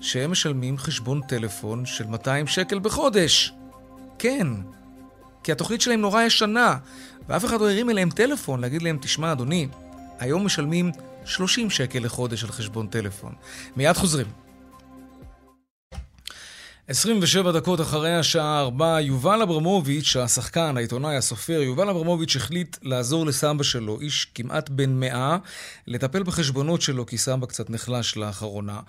[0.00, 3.52] שהם משלמים חשבון טלפון של 200 שקל בחודש.
[4.18, 4.46] כן,
[5.42, 6.76] כי התוכנית שלהם נורא ישנה,
[7.28, 9.68] ואף אחד לא הרים אליהם טלפון להגיד להם, תשמע, אדוני,
[10.18, 10.92] היום משלמים
[11.24, 13.32] 30 שקל לחודש על חשבון טלפון.
[13.76, 14.26] מיד חוזרים.
[16.90, 23.62] 27 דקות אחרי השעה 4, יובל אברמוביץ', השחקן, העיתונאי, הסופר, יובל אברמוביץ' החליט לעזור לסבא
[23.62, 25.38] שלו, איש כמעט בן מאה,
[25.86, 28.80] לטפל בחשבונות שלו, כי סבא קצת נחלש לאחרונה.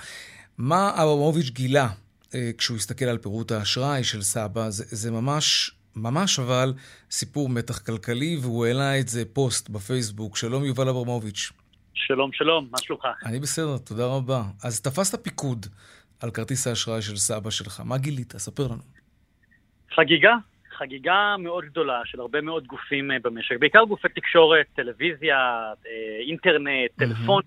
[0.57, 1.87] מה אברמוביץ' גילה
[2.35, 4.69] אה, כשהוא הסתכל על פירוט האשראי של סבא?
[4.69, 6.73] זה, זה ממש, ממש אבל,
[7.11, 10.37] סיפור מתח כלכלי, והוא העלה את זה פוסט בפייסבוק.
[10.37, 11.51] שלום יובל אברמוביץ'.
[11.93, 13.05] שלום, שלום, מה שלומך?
[13.25, 14.43] אני בסדר, תודה רבה.
[14.63, 15.65] אז תפסת פיקוד.
[16.23, 17.81] על כרטיס האשראי של סבא שלך.
[17.85, 18.33] מה גילית?
[18.37, 18.83] ספר לנו.
[19.95, 20.35] חגיגה,
[20.77, 25.37] חגיגה מאוד גדולה של הרבה מאוד גופים אה, במשק, בעיקר גופי תקשורת, טלוויזיה,
[25.87, 27.43] אה, אינטרנט, טלפון.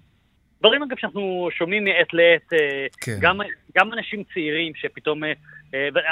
[0.60, 3.18] דברים אגב שאנחנו שומעים מעת לעת, אה, כן.
[3.20, 3.38] גם,
[3.78, 5.22] גם אנשים צעירים שפתאום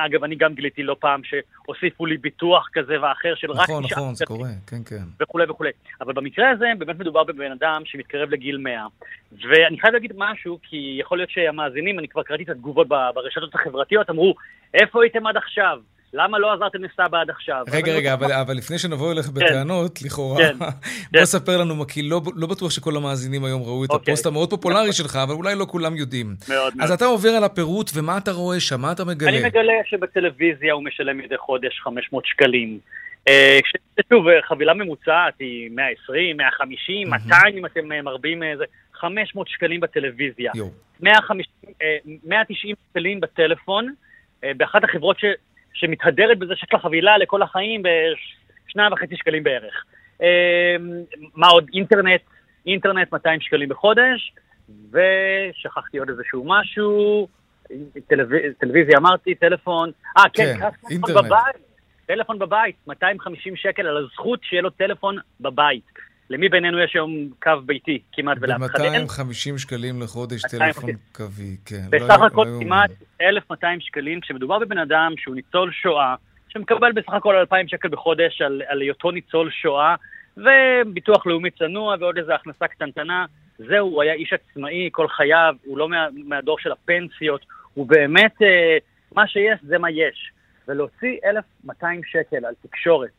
[0.06, 3.70] אגב, אני גם גיליתי לא פעם שהוסיפו לי ביטוח כזה ואחר של רק...
[3.70, 5.02] נכון, נכון, זה קורה, כן, כן.
[5.20, 5.70] וכולי וכולי.
[6.00, 8.86] אבל במקרה הזה באמת מדובר בבן אדם שמתקרב לגיל 100.
[9.32, 14.10] ואני חייב להגיד משהו, כי יכול להיות שהמאזינים, אני כבר קראתי את התגובות ברשתות החברתיות,
[14.10, 14.34] אמרו,
[14.74, 15.78] איפה הייתם עד עכשיו?
[16.14, 17.64] למה לא עזרתם לסבא עד עכשיו?
[17.72, 19.32] רגע, רגע, אבל, אבל לפני שנבוא אליך כן.
[19.34, 20.68] בטענות, לכאורה, כן, בוא
[21.12, 21.24] כן.
[21.24, 24.12] ספר לנו, כי לא, לא בטוח שכל המאזינים היום ראו את אוקיי.
[24.12, 26.34] הפוסט המאוד פופולרי שלך, אבל אולי לא כולם יודעים.
[26.48, 26.84] מאוד מאוד.
[26.84, 28.80] אז אתה עובר על הפירוט, ומה אתה רואה שם?
[28.80, 29.30] מה אתה מגלה?
[29.30, 32.78] אני מגלה שבטלוויזיה הוא משלם מדי חודש 500 שקלים.
[33.28, 33.58] אה,
[34.08, 40.52] שוב, חבילה ממוצעת היא 120, 150, 200 אם אתם אה, מרבים איזה, 500 שקלים בטלוויזיה.
[41.00, 43.94] 190 שקלים בטלפון,
[44.44, 45.16] אה, באחת החברות
[45.74, 47.82] שמתהדרת בזה שיש לה חבילה לכל החיים
[48.68, 49.84] בשניים וחצי שקלים בערך.
[50.20, 50.26] אמ,
[51.34, 51.66] מה עוד?
[51.74, 52.20] אינטרנט,
[52.66, 54.32] אינטרנט 200 שקלים בחודש,
[54.90, 57.28] ושכחתי עוד איזשהו משהו,
[58.06, 58.52] טלוויז...
[58.58, 61.16] טלוויזיה אמרתי, טלפון, אה כן, כן אינטרנט.
[61.16, 61.56] בבית,
[62.06, 66.09] טלפון בבית, 250 שקל על הזכות שיהיה לו טלפון בבית.
[66.30, 69.06] למי בינינו יש היום קו ביתי כמעט ולאף אחד אין?
[69.06, 71.86] ב-250 שקלים לחודש טלפון קווי, כן.
[71.90, 72.90] בסך לא הכל לא כמעט
[73.20, 76.14] 1,200 שקלים, כשמדובר בבן אדם שהוא ניצול שואה,
[76.48, 79.94] שמקבל בסך הכל 2,000 שקל בחודש על, על היותו ניצול שואה,
[80.36, 83.24] וביטוח לאומי צנוע ועוד איזו הכנסה קטנטנה.
[83.58, 88.42] זהו, הוא היה איש עצמאי כל חייו, הוא לא מה, מהדור של הפנסיות, הוא באמת,
[88.42, 88.76] אה,
[89.14, 90.32] מה שיש זה מה יש.
[90.68, 93.10] ולהוציא 1,200 שקל על תקשורת,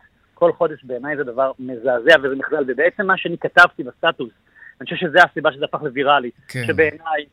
[0.41, 4.32] כל חודש בעיניי זה דבר מזעזע וזה מחדל, ובעצם מה שאני כתבתי בסטטוס,
[4.82, 6.63] אני חושב שזו הסיבה שזה הפך לוויראלי, כן.
[6.67, 7.25] שבעיניי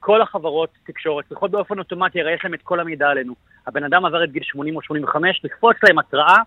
[0.00, 3.34] כל החברות תקשורת צריכות באופן אוטומטי, הרי יש להם את כל המידע עלינו.
[3.66, 6.38] הבן אדם עבר את גיל 80 או 85, לקפוץ להם התראה,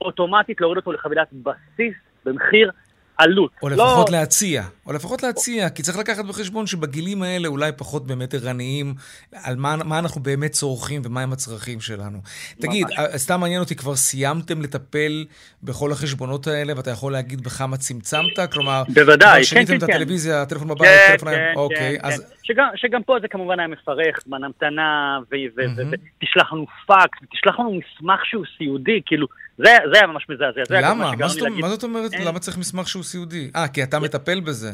[0.00, 1.94] אוטומטית להוריד אותו לחבילת בסיס
[2.24, 2.70] במחיר
[3.18, 3.50] עלות.
[3.62, 4.18] או לא- לפחות לא...
[4.18, 8.94] להציע, או לפחות להציע, כי צריך לקחת בחשבון שבגילים האלה אולי פחות באמת ערניים
[9.44, 12.18] על מה, מה אנחנו באמת צורכים ומהם הצרכים שלנו.
[12.60, 12.98] תגיד, ממש.
[12.98, 15.24] אה, סתם מעניין אותי, כבר סיימתם לטפל
[15.62, 18.52] בכל החשבונות האלה, ואתה יכול להגיד בכמה צמצמת?
[18.52, 19.92] כלומר, בוודאי, כן, כן, שיניתם את כן.
[19.92, 21.34] הטלוויזיה, הטלפון בבית, כן, הטלפון...
[21.34, 22.20] כן, אוקיי, כן, אז...
[22.20, 22.26] כן.
[22.42, 28.20] שגם, שגם פה זה כמובן היה מפרך, זמן המתנה, ותשלח לנו פאקס, ותשלח לנו מסמך
[28.24, 29.26] שהוא סיעודי, כאילו...
[29.58, 30.62] זה, זה היה ממש מזעזע.
[30.70, 31.12] למה?
[31.18, 32.28] מה זאת, מה זאת אומרת, אין...
[32.28, 33.50] למה צריך מסמך שהוא סיעודי?
[33.56, 34.70] אה, כי אתה מטפל בזה.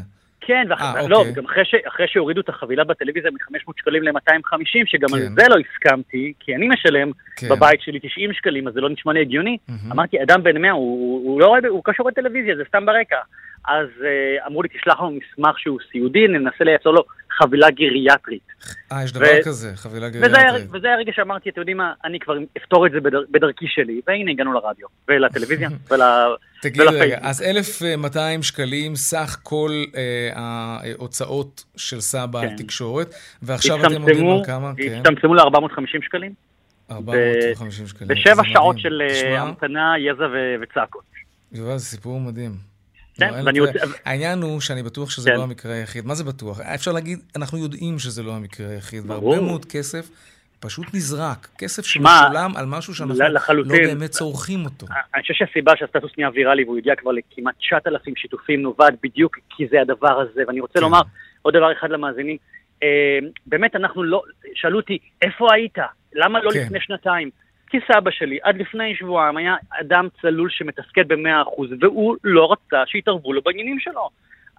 [0.46, 0.80] כן, ואח...
[0.80, 1.32] אה, אה, לא, אוקיי.
[1.32, 1.74] גם אחרי, ש...
[1.88, 5.14] אחרי שהורידו את החבילה בטלוויזיה מ-500 שקלים ל-250, שגם כן.
[5.14, 7.48] על זה לא הסכמתי, כי אני משלם כן.
[7.48, 9.58] בבית שלי 90 שקלים, אז זה לא נשמע לי הגיוני.
[9.68, 9.92] אמ-המ.
[9.92, 13.16] אמרתי, אדם בן 100, הוא, הוא לא רואה, הוא קשור בטלוויזיה, זה סתם ברקע.
[13.68, 17.04] אז uh, אמרו לי, תשלח לנו מסמך שהוא סיעודי, ננסה לייצר לו
[17.38, 18.42] חבילה גריאטרית.
[18.92, 19.44] אה, יש דבר ו...
[19.44, 20.62] כזה, חבילה גריאטרית.
[20.62, 24.00] וזה, וזה הרגע שאמרתי, אתם יודעים מה, אני כבר אפתור את זה בדר, בדרכי שלי,
[24.06, 26.00] והנה הגענו לרדיו, ולטלוויזיה, ול...
[26.62, 32.48] תגיד רגע, אז 1,200 שקלים סך כל אה, ההוצאות של סבא כן.
[32.48, 34.72] על תקשורת, ועכשיו אתם עומדים על כמה?
[34.76, 34.98] כן.
[34.98, 36.32] הצטמצמו ל-450 שקלים.
[36.90, 38.08] 450 שקלים.
[38.08, 40.26] בשבע שעות של אה, המתנה, יזע
[40.62, 41.04] וצעקות.
[41.52, 42.73] יובל, זה סיפור מדהים.
[43.18, 43.78] כן, לא, ואני רוצה...
[44.04, 45.36] העניין הוא שאני בטוח שזה כן.
[45.36, 46.06] לא המקרה היחיד.
[46.06, 46.60] מה זה בטוח?
[46.60, 50.10] אפשר להגיד, אנחנו יודעים שזה לא המקרה היחיד, והרבה מאוד כסף
[50.60, 51.48] פשוט נזרק.
[51.58, 53.82] כסף שמשולם על משהו שאנחנו לא לחלוטין.
[53.82, 54.86] לא באמת צורכים אותו.
[55.14, 59.66] אני חושב שהסיבה שהסטטוס נהיה ויראלי והוא הגיע כבר לכמעט 9,000 שיתופים נובעת בדיוק כי
[59.70, 60.42] זה הדבר הזה.
[60.46, 60.80] ואני רוצה כן.
[60.80, 61.00] לומר
[61.42, 62.36] עוד דבר אחד למאזינים.
[62.82, 64.22] אה, באמת, אנחנו לא...
[64.54, 65.78] שאלו אותי, איפה היית?
[66.14, 66.60] למה לא כן.
[66.60, 67.30] לפני שנתיים?
[67.74, 72.82] כי סבא שלי עד לפני שבועיים היה אדם צלול שמתפקד במאה אחוז, והוא לא רצה
[72.86, 74.08] שיתערבו לו בעניינים שלו.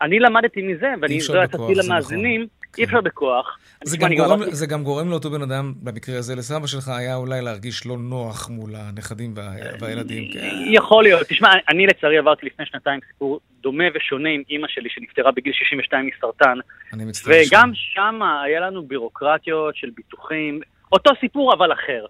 [0.01, 2.47] אני למדתי מזה, ואני לא יצאתי למאזינים.
[2.78, 3.58] אי אפשר בכוח.
[3.84, 4.47] זה גם, גורם, לא...
[4.51, 8.49] זה גם גורם לאותו בן אדם, במקרה הזה, לסבא שלך, היה אולי להרגיש לא נוח
[8.49, 9.51] מול הנכדים וה...
[9.80, 10.32] והילדים.
[10.34, 10.49] כן.
[10.71, 11.28] יכול להיות.
[11.28, 16.10] תשמע, אני לצערי עברתי לפני שנתיים סיפור דומה ושונה עם אימא שלי, שנפטרה בגיל 62
[16.15, 16.58] מסרטן.
[16.93, 17.34] אני מצטער.
[17.47, 20.60] וגם שם היה לנו בירוקרטיות של ביטוחים,
[20.91, 22.06] אותו סיפור אבל אחר.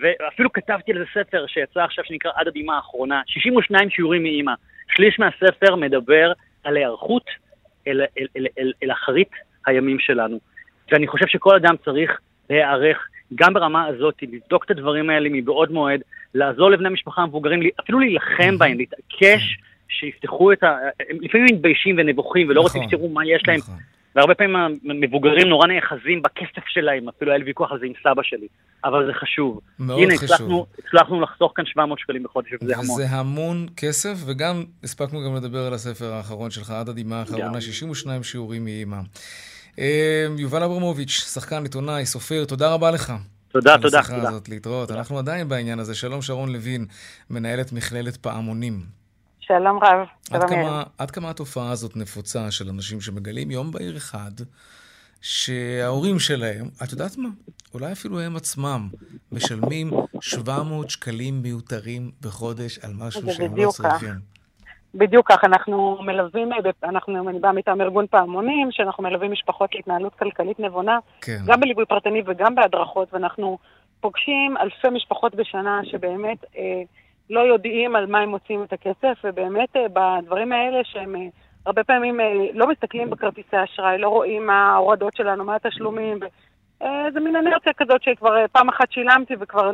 [0.00, 4.52] ואפילו כתבתי על זה ספר שיצא עכשיו שנקרא עד הבימה האחרונה, 62 שיעורים מאימא.
[4.96, 6.32] שליש מהספר מדבר
[6.64, 7.26] על היערכות
[7.86, 9.30] אל, אל, אל, אל, אל אחרית
[9.66, 10.38] הימים שלנו.
[10.92, 12.20] ואני חושב שכל אדם צריך
[12.50, 16.00] להיערך גם ברמה הזאת, לבדוק את הדברים האלה מבעוד מועד,
[16.34, 20.76] לעזור לבני משפחה המבוגרים, אפילו להילחם בהם, להתעקש שיפתחו את ה...
[21.10, 23.58] הם לפעמים מתביישים ונבוכים ולא רוצים שתראו מה יש להם.
[23.58, 23.74] נכון.
[24.16, 28.22] והרבה פעמים המבוגרים נורא נאחזים בכסף שלהם, אפילו היה לי ויכוח על זה עם סבא
[28.22, 28.46] שלי,
[28.84, 29.60] אבל זה חשוב.
[29.78, 30.50] מאוד הנה, חשוב.
[30.50, 32.90] הנה, הצלחנו לחסוך כאן 700 שקלים בחודש, וזה המון.
[32.90, 38.22] וזה המון כסף, וגם הספקנו גם לדבר על הספר האחרון שלך, עד הדמעה האחרונה, 62
[38.22, 38.98] שיעורים מאימא.
[39.78, 43.12] אה, יובל אברמוביץ', שחקן, עיתונאי, סופר, תודה רבה לך.
[43.48, 44.02] תודה, תודה.
[44.02, 44.28] תודה.
[44.28, 44.88] הזאת להתראות.
[44.88, 45.00] תודה.
[45.00, 45.94] אנחנו עדיין בעניין הזה.
[45.94, 46.86] שלום שרון לוין,
[47.30, 48.95] מנהלת מכללת פעמונים.
[49.46, 50.06] שלום רב.
[50.32, 54.30] עד כמה, עד כמה התופעה הזאת נפוצה של אנשים שמגלים יום בהיר אחד
[55.20, 57.28] שההורים שלהם, את יודעת מה?
[57.74, 58.88] אולי אפילו הם עצמם
[59.32, 64.36] משלמים 700 שקלים מיותרים בחודש על משהו שהם לא צריכים.
[64.94, 66.50] בדיוק כך, אנחנו מלווים,
[66.84, 71.38] אנחנו, אני באה מטעם ארגון פעמונים, שאנחנו מלווים משפחות להתנהלות כלכלית נבונה, כן.
[71.46, 73.58] גם בליווי פרטני וגם בהדרכות, ואנחנו
[74.00, 76.82] פוגשים אלפי משפחות בשנה שבאמת אה,
[77.30, 81.26] לא יודעים על מה הם מוצאים את הכסף, ובאמת אה, בדברים האלה שהם אה,
[81.66, 86.18] הרבה פעמים אה, לא מסתכלים בכרטיסי אשראי, לא רואים מה ההורדות שלנו, מה התשלומים.
[87.12, 89.70] זה מין אנרציה כזאת שכבר פעם אחת שילמתי וכבר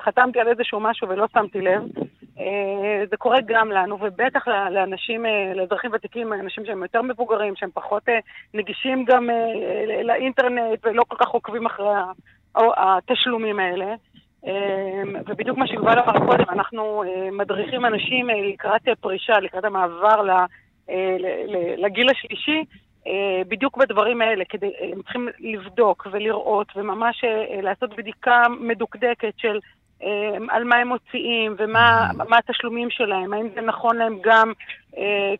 [0.00, 1.82] חתמתי על איזשהו משהו ולא שמתי לב.
[3.10, 8.02] זה קורה גם לנו, ובטח לאנשים, לאזרחים ותיקים, אנשים שהם יותר מבוגרים, שהם פחות
[8.54, 9.30] נגישים גם
[10.04, 11.88] לאינטרנט ולא כל כך עוקבים אחרי
[12.56, 13.94] התשלומים האלה.
[14.46, 20.30] אמ, ובדיוק מה שיובל אמר קודם, אנחנו אה, מדריכים אנשים אה, לקראת פרישה, לקראת המעבר
[20.90, 21.16] אה,
[21.76, 22.64] לגיל השלישי,
[23.48, 27.24] בדיוק בדברים האלה, כדי, הם צריכים לבדוק ולראות וממש
[27.62, 29.58] לעשות בדיקה מדוקדקת של
[30.48, 34.52] על מה הם מוציאים ומה התשלומים שלהם, האם זה נכון להם גם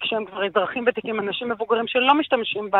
[0.00, 2.76] כשהם כבר אזרחים ותיקים, אנשים מבוגרים שלא משתמשים ב...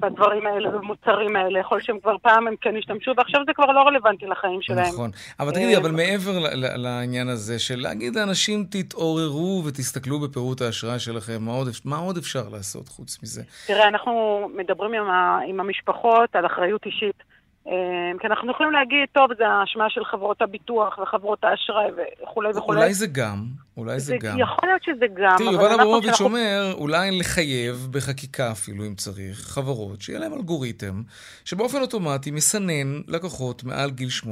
[0.00, 1.58] בדברים האלה, במוצרים האלה.
[1.58, 4.86] יכול שהם כבר פעם הם כן השתמשו, ועכשיו זה כבר לא רלוונטי לחיים שלהם.
[4.92, 5.10] נכון.
[5.40, 6.32] אבל תגידי, אבל מעבר
[6.76, 12.48] לעניין הזה של להגיד לאנשים, תתעוררו ותסתכלו בפירוט האשראי שלכם, מה עוד, מה עוד אפשר
[12.52, 13.42] לעשות חוץ מזה?
[13.66, 15.10] תראה, אנחנו מדברים עם,
[15.48, 17.33] עם המשפחות על אחריות אישית.
[17.66, 21.86] אמ, כי אנחנו יכולים להגיד, טוב, זה האשמה של חברות הביטוח וחברות האשראי
[22.22, 22.78] וכולי וכולי.
[22.80, 23.46] אולי זה גם,
[23.76, 24.38] אולי זה, זה גם.
[24.38, 25.34] יכול להיות שזה גם.
[25.38, 26.24] תראי, יובל אברמוביץ' שאנחנו...
[26.24, 31.02] אומר, אולי לחייב בחקיקה אפילו, אם צריך, חברות, שיהיה להם אלגוריתם,
[31.44, 34.26] שבאופן אוטומטי מסנן לקוחות מעל גיל 80-85,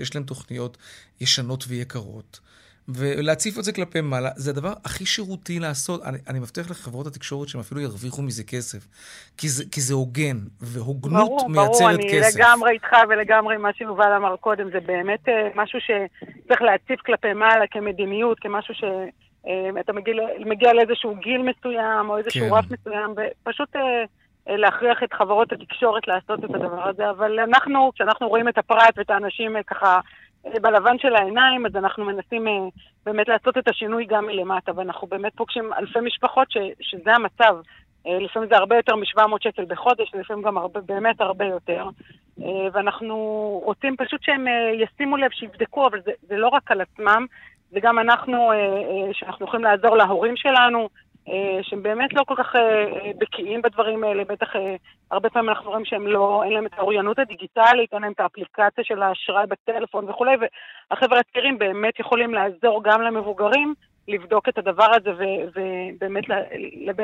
[0.00, 0.76] יש להם תוכניות
[1.20, 2.40] ישנות ויקרות.
[2.88, 6.02] ולהציף את זה כלפי מעלה, זה הדבר הכי שירותי לעשות.
[6.04, 8.86] אני, אני מבטיח לחברות התקשורת שהם אפילו ירוויחו מזה כסף.
[9.38, 12.40] כי זה, כי זה הוגן, והוגנות ברור, מייצרת ברור, כסף.
[12.40, 14.70] ברור, ברור, אני לגמרי איתך ולגמרי מה שיובל אמר קודם.
[14.70, 18.84] זה באמת uh, משהו שצריך להציף כלפי מעלה כמדיניות, כמשהו ש...
[19.44, 20.14] Uh, אתה מגיע,
[20.46, 22.54] מגיע לאיזשהו גיל מסוים, או איזשהו כן.
[22.54, 23.80] רף מסוים, ופשוט uh,
[24.46, 27.10] להכריח את חברות התקשורת לעשות את הדבר הזה.
[27.10, 30.00] אבל אנחנו, כשאנחנו רואים את הפרט ואת האנשים ככה
[30.44, 32.52] בלבן של העיניים, אז אנחנו מנסים אה,
[33.06, 37.56] באמת לעשות את השינוי גם מלמטה, ואנחנו באמת פוגשים אלפי משפחות ש, שזה המצב.
[38.06, 41.84] אה, לפעמים זה הרבה יותר מ-700 שקל בחודש, לפעמים גם הרבה, באמת הרבה יותר.
[42.42, 43.16] אה, ואנחנו
[43.64, 47.26] רוצים פשוט שהם ישימו לב, שיבדקו, אבל זה, זה לא רק על עצמם,
[47.70, 48.52] זה גם אנחנו,
[49.12, 50.88] שאנחנו יכולים לעזור להורים שלנו,
[51.62, 54.48] שהם באמת לא כל כך אה, אה, בקיאים בדברים האלה, בטח
[55.10, 58.84] הרבה פעמים אנחנו רואים שהם לא, אין להם את האוריינות הדיגיטלית, אין להם את האפליקציה
[58.84, 60.36] של האשראי בטלפון וכולי,
[60.90, 63.74] והחבר'ה הצעירים באמת יכולים לעזור גם למבוגרים
[64.08, 65.10] לבדוק את הדבר הזה,
[65.54, 66.24] ובאמת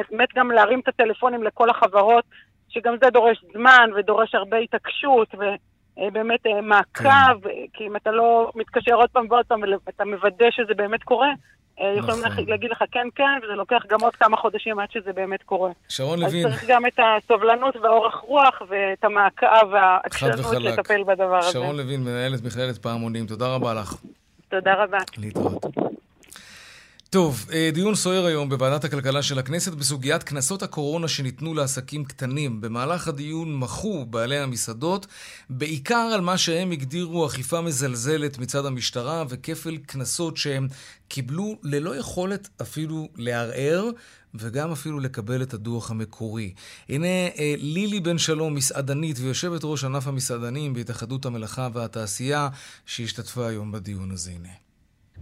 [0.03, 2.25] באמת גם להרים את הטלפונים לכל החברות,
[2.69, 7.51] שגם זה דורש זמן ודורש הרבה התעקשות, ובאמת מעקב, כן.
[7.73, 11.35] כי אם אתה לא מתקשר עוד פעם ועוד פעם ואתה מוודא שזה באמת קורה, אה,
[11.79, 12.45] יכולים נכון.
[12.49, 15.71] להגיד לך כן, כן, וזה לוקח גם עוד כמה חודשים עד שזה באמת קורה.
[15.89, 16.47] שרון לוין.
[16.47, 21.53] אז צריך גם את הסובלנות והאורך רוח ואת המעקב והעקשנות לטפל בדבר הזה.
[21.53, 23.95] שרון לוין, מנהלת מכללת פעמונים, תודה רבה לך.
[24.49, 24.99] תודה רבה.
[25.19, 25.65] להתראות.
[27.15, 32.61] טוב, אה, דיון סוער היום בוועדת הכלכלה של הכנסת בסוגיית קנסות הקורונה שניתנו לעסקים קטנים.
[32.61, 35.07] במהלך הדיון מחו בעלי המסעדות
[35.51, 40.69] בעיקר על מה שהם הגדירו אכיפה מזלזלת מצד המשטרה וכפל קנסות שהם
[41.09, 43.91] קיבלו ללא יכולת אפילו לערער
[44.35, 46.55] וגם אפילו לקבל את הדוח המקורי.
[46.89, 52.49] הנה אה, לילי בן שלום, מסעדנית ויושבת ראש ענף המסעדנים בהתאחדות המלאכה והתעשייה,
[52.87, 54.31] שהשתתפה היום בדיון הזה.
[54.31, 54.64] הנה.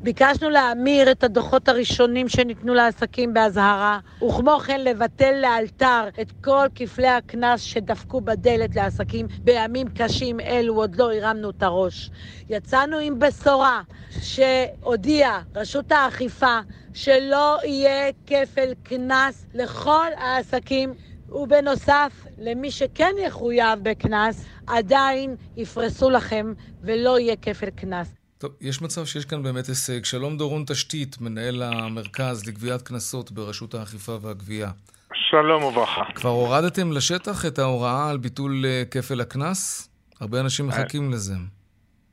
[0.01, 7.09] ביקשנו להמיר את הדוחות הראשונים שניתנו לעסקים באזהרה, וכמו כן לבטל לאלתר את כל כפלי
[7.09, 12.11] הקנס שדפקו בדלת לעסקים בימים קשים אלו, עוד לא הרמנו את הראש.
[12.49, 13.83] יצאנו עם בשורה
[14.21, 16.59] שהודיעה רשות האכיפה
[16.95, 20.95] שלא יהיה כפל קנס לכל העסקים
[21.29, 26.53] ובנוסף, למי שכן יחויב בקנס, עדיין יפרסו לכם
[26.83, 28.22] ולא יהיה כפל קנס.
[28.43, 30.05] טוב, יש מצב שיש כאן באמת הישג.
[30.05, 34.71] שלום דורון תשתית, מנהל המרכז לגביית קנסות ברשות האכיפה והגבייה.
[35.15, 36.05] שלום וברכה.
[36.15, 39.89] כבר הורדתם לשטח את ההוראה על ביטול אה, כפל הקנס?
[40.21, 41.35] הרבה אנשים מחכים לזה.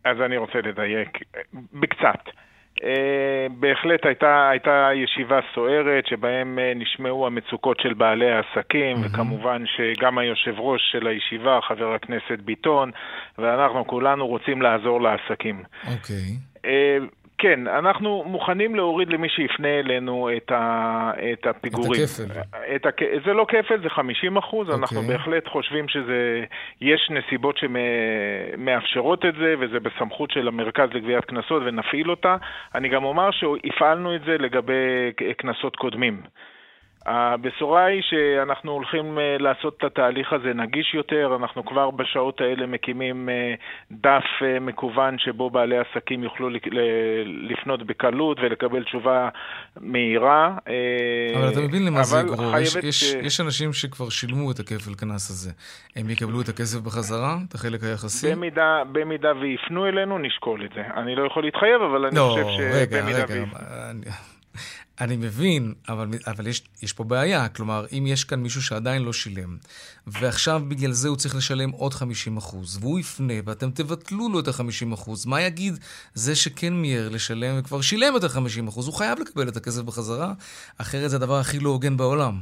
[0.05, 1.09] אז אני רוצה לדייק.
[1.53, 2.23] בקצת.
[2.83, 9.07] אה, בהחלט הייתה, הייתה ישיבה סוערת שבהם אה, נשמעו המצוקות של בעלי העסקים mm-hmm.
[9.13, 12.91] וכמובן שגם היושב ראש של הישיבה, חבר הכנסת ביטון,
[13.37, 15.63] ואנחנו כולנו רוצים לעזור לעסקים.
[15.87, 16.15] אוקיי.
[16.15, 16.49] Okay.
[17.39, 22.01] כן, אנחנו מוכנים להוריד למי שיפנה אלינו את, ה, את הפיגורים.
[22.03, 22.39] את הכפל.
[22.75, 23.01] את הכ...
[23.25, 24.69] זה לא כפל, זה 50 אחוז.
[24.69, 24.75] Okay.
[24.75, 25.17] אנחנו אוקיי.
[25.17, 32.35] בהחלט חושבים שיש נסיבות שמאפשרות את זה, וזה בסמכות של המרכז לגביית קנסות, ונפעיל אותה.
[32.75, 36.21] אני גם אומר שהפעלנו את זה לגבי קנסות קודמים.
[37.05, 42.67] הבשורה היא שאנחנו הולכים אה, לעשות את התהליך הזה נגיש יותר, אנחנו כבר בשעות האלה
[42.67, 43.53] מקימים אה,
[43.91, 46.49] דף אה, מקוון שבו בעלי עסקים יוכלו
[47.49, 49.29] לפנות בקלות ולקבל תשובה
[49.79, 50.57] מהירה.
[51.35, 55.29] אבל אתה מבין למה זה יגרור, יש, יש, יש אנשים שכבר שילמו את הכפל קנס
[55.29, 55.51] הזה,
[55.95, 58.31] הם יקבלו את הכסף בחזרה, את החלק היחסי?
[58.31, 60.81] במידה, במידה ויפנו אלינו, נשקול את זה.
[60.97, 63.43] אני לא יכול להתחייב, אבל אני לא, חושב שבמידה רגע, רגע, רגע.
[63.91, 64.05] אני
[65.17, 67.49] מבין, אבל, אבל יש, יש פה בעיה.
[67.49, 69.57] כלומר, אם יש כאן מישהו שעדיין לא שילם,
[70.07, 72.37] ועכשיו בגלל זה הוא צריך לשלם עוד 50
[72.81, 75.73] והוא יפנה, ואתם תבטלו לו את ה-50 מה יגיד
[76.13, 80.33] זה שכן מיהר לשלם וכבר שילם את ה-50 הוא חייב לקבל את הכסף בחזרה,
[80.81, 82.33] אחרת זה הדבר הכי לא הוגן בעולם.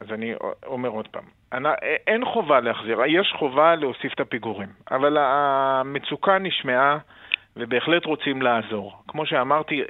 [0.00, 0.32] אז אני
[0.66, 1.24] אומר עוד פעם,
[2.06, 6.98] אין חובה להחזיר, יש חובה להוסיף את הפיגורים, אבל המצוקה נשמעה.
[7.56, 8.92] ובהחלט רוצים לעזור.
[9.08, 9.82] כמו שאמרתי,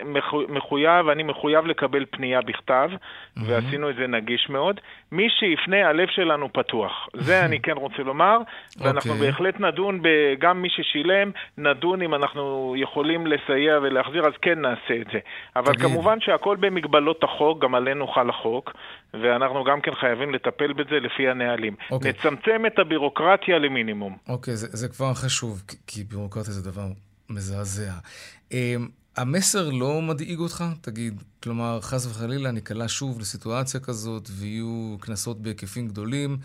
[0.48, 3.40] מחויב, אני מחויב לקבל פנייה בכתב, mm-hmm.
[3.46, 4.80] ועשינו את זה נגיש מאוד.
[5.12, 7.08] מי שיפנה, הלב שלנו פתוח.
[7.16, 8.38] זה אני כן רוצה לומר,
[8.78, 9.14] ואנחנו okay.
[9.14, 9.30] אוקיי.
[9.30, 10.02] בהחלט נדון,
[10.38, 15.18] גם מי ששילם, נדון אם אנחנו יכולים לסייע ולהחזיר, אז כן נעשה את זה.
[15.56, 15.86] אבל תגיד.
[15.86, 18.72] כמובן שהכל במגבלות החוק, גם עלינו חל החוק,
[19.14, 21.74] ואנחנו גם כן חייבים לטפל בזה לפי הנהלים.
[21.80, 21.92] Okay.
[21.92, 22.10] אוקיי.
[22.10, 24.16] נצמצם את הבירוקרטיה למינימום.
[24.28, 26.86] אוקיי, okay, זה, זה כבר חשוב, כי בירוקרטיה זה דבר
[27.30, 27.94] מזעזע.
[28.52, 30.64] אמ, המסר לא מדאיג אותך?
[30.80, 36.38] תגיד, כלומר, חס וחלילה ניקלע שוב לסיטואציה כזאת ויהיו קנסות בהיקפים גדולים,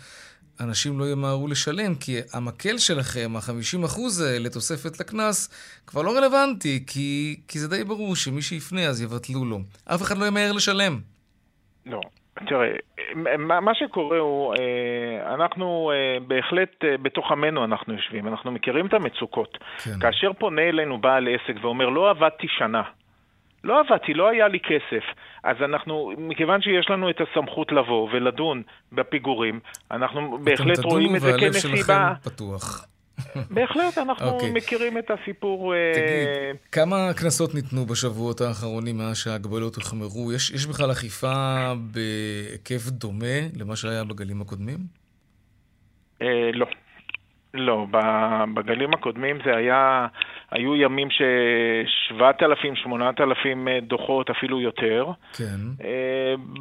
[0.60, 5.48] אנשים לא ימהרו לשלם, כי המקל שלכם, ה-50% האלה, תוספת לקנס,
[5.86, 9.62] כבר לא רלוונטי, כי, כי זה די ברור שמי שיפנה אז יבטלו לו.
[9.84, 11.00] אף אחד לא ימהר לשלם.
[11.86, 12.00] לא.
[12.46, 12.70] תראה,
[13.60, 18.94] מה שקורה הוא, אה, אנחנו אה, בהחלט אה, בתוך עמנו אנחנו יושבים, אנחנו מכירים את
[18.94, 19.58] המצוקות.
[19.84, 20.00] כן.
[20.00, 22.82] כאשר פונה אלינו בעל עסק ואומר, לא עבדתי שנה,
[23.64, 25.04] לא עבדתי, לא היה לי כסף.
[25.44, 31.32] אז אנחנו, מכיוון שיש לנו את הסמכות לבוא ולדון בפיגורים, אנחנו בהחלט רואים את זה
[31.40, 31.42] כנסיבה...
[31.42, 32.86] אתם תדונו והלב שלכם פתוח.
[33.50, 34.32] בהחלט, אנחנו okay.
[34.32, 34.50] אוקיי.
[34.52, 35.74] מכירים את הסיפור.
[35.74, 36.72] אה, תגיד, uh...
[36.72, 40.32] כמה קנסות ניתנו בשבועות האחרונים מאז שההגבלות הוחמרו?
[40.32, 41.32] יש, יש בכלל אכיפה
[41.92, 44.78] בהיקף דומה למה שהיה בגלים הקודמים?
[46.22, 46.66] Uh, לא.
[47.54, 47.86] לא,
[48.54, 50.06] בגלים הקודמים זה היה,
[50.50, 55.06] היו ימים ש-7,000, 8,000 דוחות, אפילו יותר.
[55.36, 55.84] כן.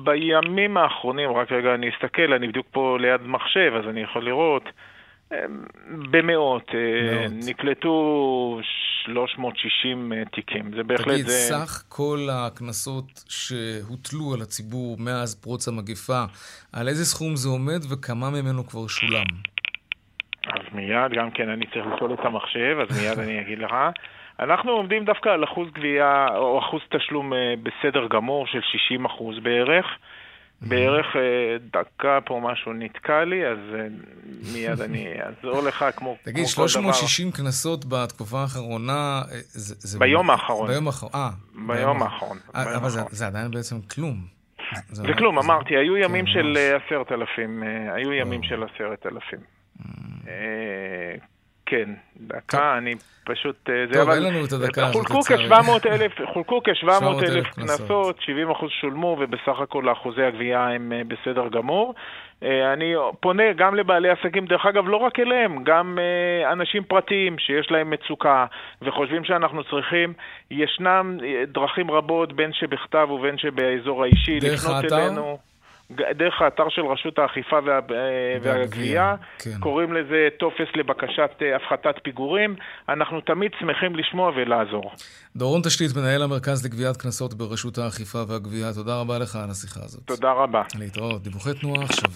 [0.04, 4.64] בימים האחרונים, רק רגע אני אסתכל, אני בדיוק פה ליד מחשב, אז אני יכול לראות.
[6.12, 6.70] במאות.
[6.74, 7.32] אה, מאות.
[7.50, 8.60] נקלטו
[9.06, 10.72] 360 אה, תיקים.
[10.76, 11.08] זה בהחלט...
[11.08, 11.32] תגיד, זה...
[11.32, 16.24] סך כל הקנסות שהוטלו על הציבור מאז פרוץ המגפה,
[16.74, 19.26] על איזה סכום זה עומד וכמה ממנו כבר שולם?
[20.48, 23.72] אז מיד, גם כן אני צריך לשאול את המחשב, אז מיד אני אגיד לך.
[24.40, 29.40] אנחנו עומדים דווקא על אחוז גבייה, או אחוז תשלום אה, בסדר גמור של 60 אחוז
[29.40, 29.86] בערך.
[30.62, 33.88] בערך אה, דקה פה משהו נתקע לי, אז אה,
[34.54, 40.00] מיד אני אעזור לך כמו, תגיד, 360 קנסות בתקופה האחרונה, אה, זה...
[40.00, 40.68] ביום האחרון.
[40.68, 41.30] ביום האחרון, אה.
[41.68, 42.38] ביום האחרון.
[42.54, 44.40] אבל זה עדיין בעצם כלום.
[44.88, 47.64] זה כלום, אמרתי, היו ימים כן, של עשרת אלפים,
[47.96, 49.40] היו ימים של עשרת אלפים.
[51.66, 52.96] כן, דקה, אני
[53.34, 53.70] פשוט...
[53.70, 55.08] אה, טוב, אין לנו את הדקה הזאת,
[56.34, 61.94] חולקו כ-700 אלף קנסות, 70 אחוז שולמו, ובסך הכל אחוזי הגבייה הם אה, בסדר גמור.
[62.44, 66.00] אה, אני פונה גם לבעלי עסקים, דרך אגב, לא רק אליהם, גם
[66.52, 68.46] אנשים פרטיים שיש להם מצוקה
[68.82, 70.14] וחושבים שאנחנו צריכים,
[70.52, 71.18] ישנם
[71.48, 75.49] דרכים רבות, בין שבכתב ובין שבאזור האישי, לפנות אלינו.
[75.92, 77.80] דרך האתר של רשות האכיפה וה...
[78.42, 79.60] והגבייה, כן.
[79.60, 82.56] קוראים לזה טופס לבקשת אה, הפחתת פיגורים.
[82.90, 84.92] אנחנו תמיד שמחים לשמוע ולעזור.
[85.36, 90.04] דורון תשתית, מנהל המרכז לגביית קנסות ברשות האכיפה והגבייה, תודה רבה לך על השיחה הזאת.
[90.06, 90.62] תודה רבה.
[90.80, 91.24] להתראות.
[91.24, 92.12] דיווחי תנועה עכשיו.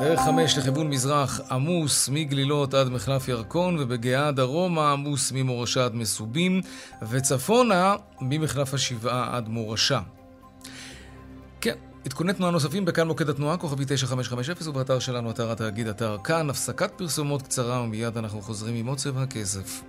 [0.00, 6.60] דרך חמש לכיוון מזרח עמוס מגלילות עד מחלף ירקון, ובגאה דרומה עמוס ממורשה עד מסובים,
[7.10, 10.00] וצפונה ממחלף השבעה עד מורשה.
[12.04, 16.50] עדכוני תנועה נוספים בכאן מוקד התנועה, כוכבי 9550 ובאתר שלנו, אתר התאגיד, אתר כאן.
[16.50, 19.82] הפסקת פרסומות קצרה ומיד אנחנו חוזרים עם עוד צבע הכסף.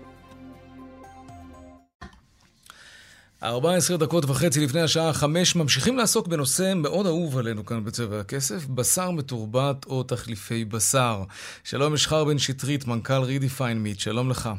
[3.44, 8.66] 14 דקות וחצי לפני השעה 5 ממשיכים לעסוק בנושא מאוד אהוב עלינו כאן בצבע הכסף,
[8.66, 11.24] בשר מתורבת או תחליפי בשר.
[11.64, 14.50] שלום ישחר בן שטרית, מנכ"ל רידיפיין מיט, שלום לך.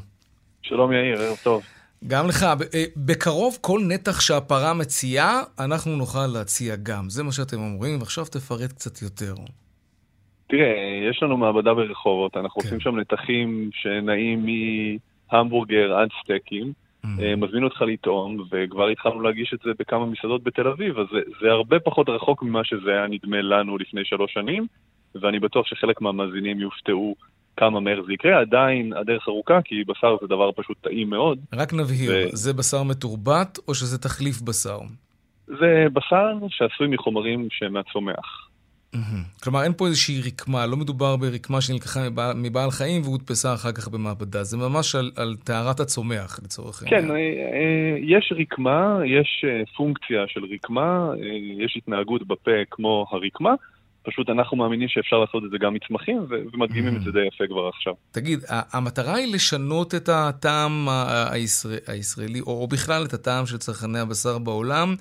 [0.63, 1.63] שלום יאיר, ערב טוב.
[2.07, 2.43] גם לך.
[2.43, 7.09] אה, בקרוב כל נתח שהפרה מציעה, אנחנו נוכל להציע גם.
[7.09, 9.35] זה מה שאתם אומרים, ועכשיו תפרט קצת יותר.
[10.49, 10.73] תראה,
[11.11, 12.69] יש לנו מעבדה ברחובות, אנחנו כן.
[12.69, 14.47] עושים שם נתחים שנעים
[15.33, 16.73] מהמבורגר עד סטייקים.
[17.05, 17.37] Mm-hmm.
[17.37, 21.51] מזמין אותך לטעום, וכבר התחלנו להגיש את זה בכמה מסעדות בתל אביב, אז זה, זה
[21.51, 24.67] הרבה פחות רחוק ממה שזה היה נדמה לנו לפני שלוש שנים,
[25.15, 27.15] ואני בטוח שחלק מהמאזינים יופתעו
[27.57, 31.39] כמה מהר זה יקרה, עדיין הדרך ארוכה, כי בשר זה דבר פשוט טעים מאוד.
[31.55, 32.37] רק נבהיר, ו...
[32.37, 34.79] זה בשר מתורבת או שזה תחליף בשר?
[35.47, 38.47] זה בשר שעשוי מחומרים שמהצומח.
[38.95, 39.43] Mm-hmm.
[39.43, 43.89] כלומר, אין פה איזושהי רקמה, לא מדובר ברקמה שנלקחה מבעל, מבעל חיים והודפסה אחר כך
[43.89, 47.03] במעבדה, זה ממש על, על טהרת הצומח לצורך העניין.
[47.03, 51.11] כן, אה, אה, יש רקמה, יש אה, פונקציה של רקמה,
[51.65, 53.55] יש התנהגות בפה כמו הרקמה,
[54.07, 57.69] פשוט אנחנו מאמינים שאפשר לעשות את זה גם מצמחים, ומדגימים את זה די יפה כבר
[57.69, 57.95] עכשיו.
[58.11, 60.89] תגיד, המטרה היא לשנות את הטעם
[61.31, 64.95] הישראל, הישראלי, או בכלל את הטעם של צרכני הבשר בעולם,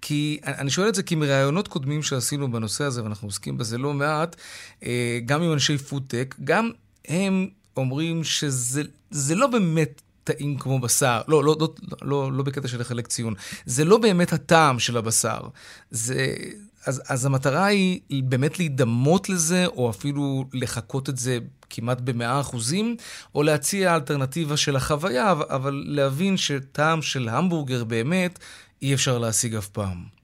[0.00, 3.92] כי אני שואל את זה כי מראיונות קודמים שעשינו בנושא הזה, ואנחנו עוסקים בזה לא
[3.92, 4.36] מעט,
[4.84, 6.70] אה, גם עם אנשי פודטק, גם
[7.08, 11.68] הם אומרים שזה לא באמת טעים כמו בשר, לא, לא, לא,
[12.02, 13.34] לא, לא בקטע של לחלק ציון,
[13.64, 15.40] זה לא באמת הטעם של הבשר.
[15.90, 16.34] זה,
[16.86, 21.38] אז, אז המטרה היא באמת להידמות לזה, או אפילו לחקות את זה
[21.70, 22.96] כמעט במאה אחוזים,
[23.34, 28.38] או להציע אלטרנטיבה של החוויה, אבל להבין שטעם של המבורגר באמת
[28.82, 30.22] אי אפשר להשיג אף פעם.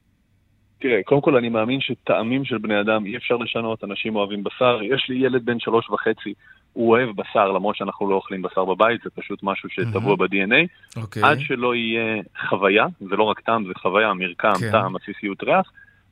[0.80, 4.78] תראה, קודם כל אני מאמין שטעמים של בני אדם אי אפשר לשנות, אנשים אוהבים בשר.
[4.82, 6.34] יש לי ילד בן שלוש וחצי,
[6.72, 10.16] הוא אוהב בשר, למרות שאנחנו לא אוכלים בשר בבית, זה פשוט משהו שטבוע mm-hmm.
[10.16, 10.98] ב-DNA.
[10.98, 11.26] Okay.
[11.26, 14.70] עד שלא יהיה חוויה, זה לא רק טעם, זה חוויה, מרקם, כן.
[14.70, 15.70] טעם, עסיסיות ריח.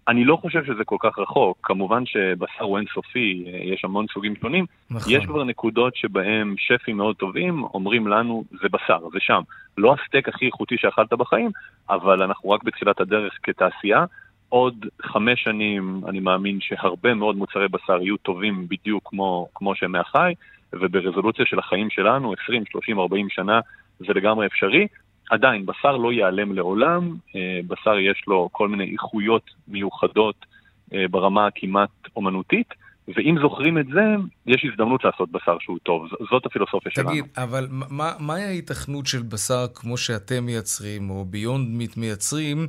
[0.08, 4.64] אני לא חושב שזה כל כך רחוק, כמובן שבשר הוא אינסופי, יש המון סוגים שונים.
[4.90, 5.12] נכון.
[5.12, 9.42] יש כבר נקודות שבהם שפים מאוד טובים אומרים לנו, זה בשר, זה שם.
[9.78, 11.50] לא הסטייק הכי איכותי שאכלת בחיים,
[11.90, 14.04] אבל אנחנו רק בתחילת הדרך כתעשייה.
[14.48, 19.92] עוד חמש שנים אני מאמין שהרבה מאוד מוצרי בשר יהיו טובים בדיוק כמו, כמו שהם
[19.92, 20.32] מהחי,
[20.72, 23.60] וברזולוציה של החיים שלנו, 20, 30, 40 שנה,
[23.98, 24.86] זה לגמרי אפשרי.
[25.30, 30.46] עדיין, בשר לא ייעלם לעולם, אה, בשר יש לו כל מיני איכויות מיוחדות
[30.94, 32.74] אה, ברמה הכמעט אומנותית,
[33.16, 34.00] ואם זוכרים את זה,
[34.46, 36.06] יש הזדמנות לעשות בשר שהוא טוב.
[36.30, 37.10] זאת הפילוסופיה תגיד, שלנו.
[37.10, 42.66] תגיד, אבל מה, מהי ההיתכנות של בשר כמו שאתם מייצרים, או ביונד מיט מייצרים,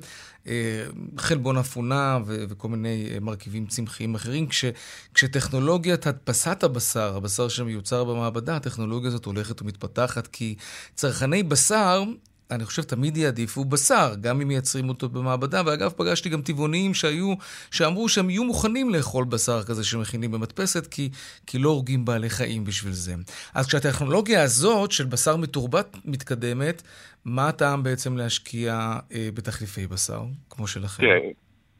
[0.48, 0.84] אה,
[1.18, 4.66] חלבון אפונה ו- וכל מיני מרכיבים צמחיים אחרים, כש-
[5.14, 10.56] כשטכנולוגיית הדפסת הבשר, הבשר שמיוצר במעבדה, הטכנולוגיה הזאת הולכת ומתפתחת, כי
[10.96, 12.04] צרכני בשר
[12.52, 15.62] אני חושב, תמיד יעדיפו בשר, גם אם מייצרים אותו במעבדה.
[15.66, 17.34] ואגב, פגשתי גם טבעוניים שהיו,
[17.72, 21.10] שאמרו שהם יהיו מוכנים לאכול בשר כזה שמכינים במדפסת, כי,
[21.48, 23.14] כי לא הורגים בעלי חיים בשביל זה.
[23.56, 26.82] אז כשהטכנולוגיה הזאת של בשר מתורבת מתקדמת,
[27.26, 28.74] מה הטעם בעצם להשקיע
[29.16, 31.04] אה, בתחליפי בשר, כמו שלכם?
[31.04, 31.20] כן.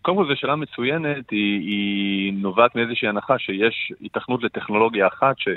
[0.02, 5.48] קודם כל זו שאלה מצוינת, היא, היא נובעת מאיזושהי הנחה שיש היתכנות לטכנולוגיה אחת ש...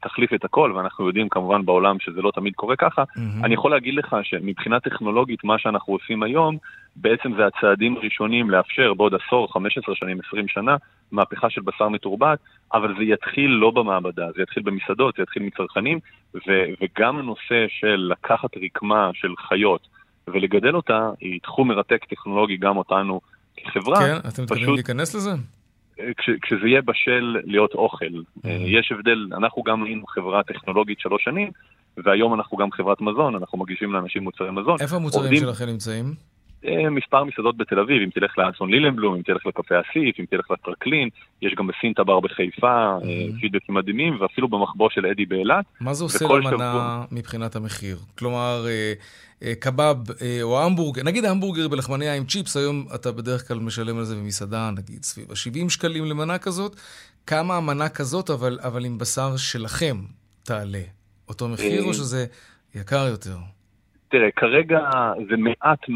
[0.00, 3.44] תחליף את הכל, ואנחנו יודעים כמובן בעולם שזה לא תמיד קורה ככה, mm-hmm.
[3.44, 6.56] אני יכול להגיד לך שמבחינה טכנולוגית, מה שאנחנו עושים היום,
[6.96, 10.76] בעצם זה הצעדים הראשונים לאפשר בעוד עשור, 15 שנים, 20 שנה,
[11.12, 12.38] מהפכה של בשר מתורבת,
[12.74, 15.98] אבל זה יתחיל לא במעבדה, זה יתחיל במסעדות, זה יתחיל מצרכנים,
[16.34, 19.88] ו- וגם הנושא של לקחת רקמה של חיות
[20.28, 23.20] ולגדל אותה, היא תחום מרתק טכנולוגי גם אותנו
[23.56, 23.98] כחברה.
[23.98, 25.30] כן, אתם מתכוונים להיכנס לזה?
[26.16, 28.06] כש, כשזה יהיה בשל להיות אוכל.
[28.06, 28.48] Mm-hmm.
[28.48, 31.50] יש הבדל, אנחנו גם היינו חברה טכנולוגית שלוש שנים,
[31.96, 34.76] והיום אנחנו גם חברת מזון, אנחנו מגישים לאנשים מוצרי מזון.
[34.80, 35.40] איפה המוצרים עובדים...
[35.40, 36.14] שלכם נמצאים?
[36.64, 40.50] אה, מספר מסעדות בתל אביב, אם תלך לאנסון לילנבלום, אם תלך לקפה אסיף, אם תלך
[40.50, 41.08] לטרקלין,
[41.42, 43.40] יש גם בסינטה בר בחיפה, mm-hmm.
[43.40, 45.64] פידבקים מדהימים, ואפילו במחבוא של אדי באילת.
[45.80, 47.04] מה זה עושה למנה שבוע...
[47.12, 47.96] מבחינת המחיר?
[48.18, 48.66] כלומר,
[49.60, 49.96] קבב
[50.42, 54.70] או המבורגר, נגיד המבורגר בלחמניה עם צ'יפס, היום אתה בדרך כלל משלם על זה במסעדה,
[54.70, 56.76] נגיד סביב ה-70 שקלים למנה כזאת.
[57.26, 59.96] כמה המנה כזאת, אבל, אבל עם בשר שלכם
[60.42, 60.82] תעלה?
[61.28, 62.26] אותו מחיר או שזה
[62.74, 63.36] יקר יותר?
[64.08, 64.90] תראה, כרגע
[65.30, 65.86] זה מעט,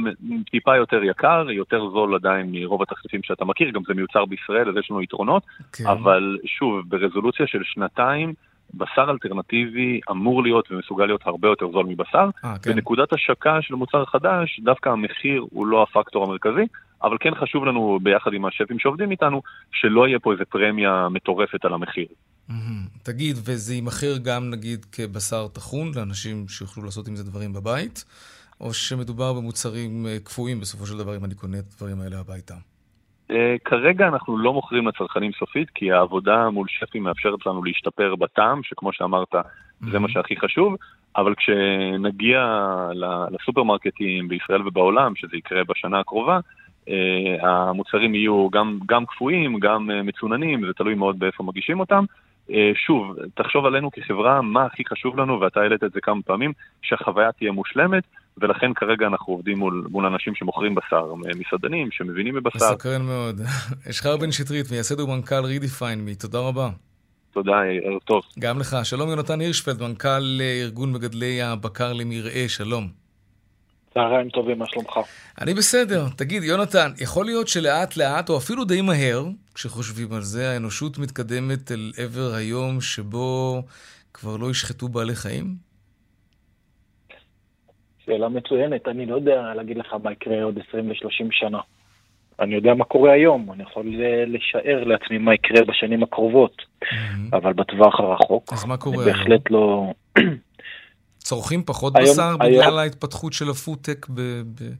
[0.50, 4.76] טיפה יותר יקר, יותר זול עדיין מרוב התחליפים שאתה מכיר, גם זה מיוצר בישראל, אז
[4.76, 5.42] יש לנו יתרונות,
[5.72, 5.86] כן.
[5.86, 8.34] אבל שוב, ברזולוציה של שנתיים,
[8.74, 12.28] בשר אלטרנטיבי אמור להיות ומסוגל להיות הרבה יותר זול מבשר.
[12.44, 12.72] 아, כן.
[12.72, 16.66] בנקודת השקה של מוצר חדש, דווקא המחיר הוא לא הפקטור המרכזי,
[17.02, 19.42] אבל כן חשוב לנו, ביחד עם השפים שעובדים איתנו,
[19.72, 22.06] שלא יהיה פה איזה פרמיה מטורפת על המחיר.
[22.50, 23.02] Mm-hmm.
[23.02, 28.04] תגיד, וזה יימכר גם נגיד כבשר טחון לאנשים שיוכלו לעשות עם זה דברים בבית,
[28.60, 32.54] או שמדובר במוצרים אה, קפואים בסופו של דבר אם אני קונה את הדברים האלה הביתה?
[33.30, 33.34] Uh,
[33.64, 38.92] כרגע אנחנו לא מוכרים לצרכנים סופית, כי העבודה מול שפים מאפשרת לנו להשתפר בטעם, שכמו
[38.92, 39.90] שאמרת, mm-hmm.
[39.90, 40.76] זה מה שהכי חשוב,
[41.16, 42.40] אבל כשנגיע
[43.30, 46.38] לסופרמרקטים בישראל ובעולם, שזה יקרה בשנה הקרובה,
[46.86, 46.90] uh,
[47.46, 52.22] המוצרים יהיו גם, גם קפואים, גם uh, מצוננים, זה תלוי מאוד באיפה מגישים אותם, אה,
[52.86, 57.32] שוב, תחשוב עלינו כחברה, מה הכי חשוב לנו, ואתה העלית את זה כמה פעמים, שהחוויה
[57.32, 58.04] תהיה מושלמת,
[58.38, 62.72] ולכן כרגע אנחנו עובדים מול, מול אנשים שמוכרים בשר, מסעדנים, שמבינים בבשר.
[62.72, 63.40] מסקרן מאוד.
[63.90, 66.68] אשחר בן שטרית, מייסד ומנכ"ל רידיפיין תודה רבה.
[67.32, 68.22] תודה, ערב טוב.
[68.38, 68.76] גם לך.
[68.84, 73.01] שלום יונתן הירשפלד, מנכ"ל ארגון מגדלי הבקר למרעה, שלום.
[73.94, 74.98] צהריים טובים, מה שלומך?
[75.40, 76.04] אני בסדר.
[76.16, 79.24] תגיד, יונתן, יכול להיות שלאט לאט, או אפילו די מהר,
[79.54, 83.62] כשחושבים על זה, האנושות מתקדמת אל עבר היום שבו
[84.14, 85.46] כבר לא ישחטו בעלי חיים?
[88.06, 88.88] שאלה מצוינת.
[88.88, 91.58] אני לא יודע להגיד לך מה יקרה עוד 20 ו-30 שנה.
[92.40, 93.94] אני יודע מה קורה היום, אני יכול
[94.26, 97.36] לשער לעצמי מה יקרה בשנים הקרובות, mm-hmm.
[97.36, 99.92] אבל בטווח הרחוק, אז מה קורה אני בהחלט לא...
[101.22, 102.62] צורכים פחות היום, בשר היום...
[102.62, 104.20] בגלל ההתפתחות של הפודטק ב...
[104.20, 104.72] ב...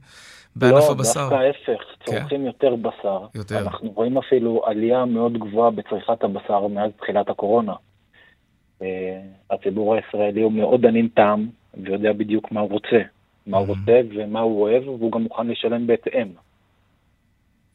[0.55, 1.19] בענף לא, הבשר.
[1.19, 2.05] לא, דווקא ההפך, כן.
[2.05, 2.45] צורכים כן.
[2.45, 3.19] יותר בשר.
[3.35, 3.59] יותר.
[3.59, 7.73] אנחנו רואים אפילו עלייה מאוד גבוהה בצריכת הבשר מאז תחילת הקורונה.
[8.79, 8.85] Uh,
[9.51, 11.49] הציבור הישראלי הוא מאוד ענין טעם,
[11.83, 13.01] ויודע בדיוק מה הוא רוצה.
[13.47, 16.27] מה הוא רוצה ומה הוא אוהב, והוא גם מוכן לשלם בהתאם.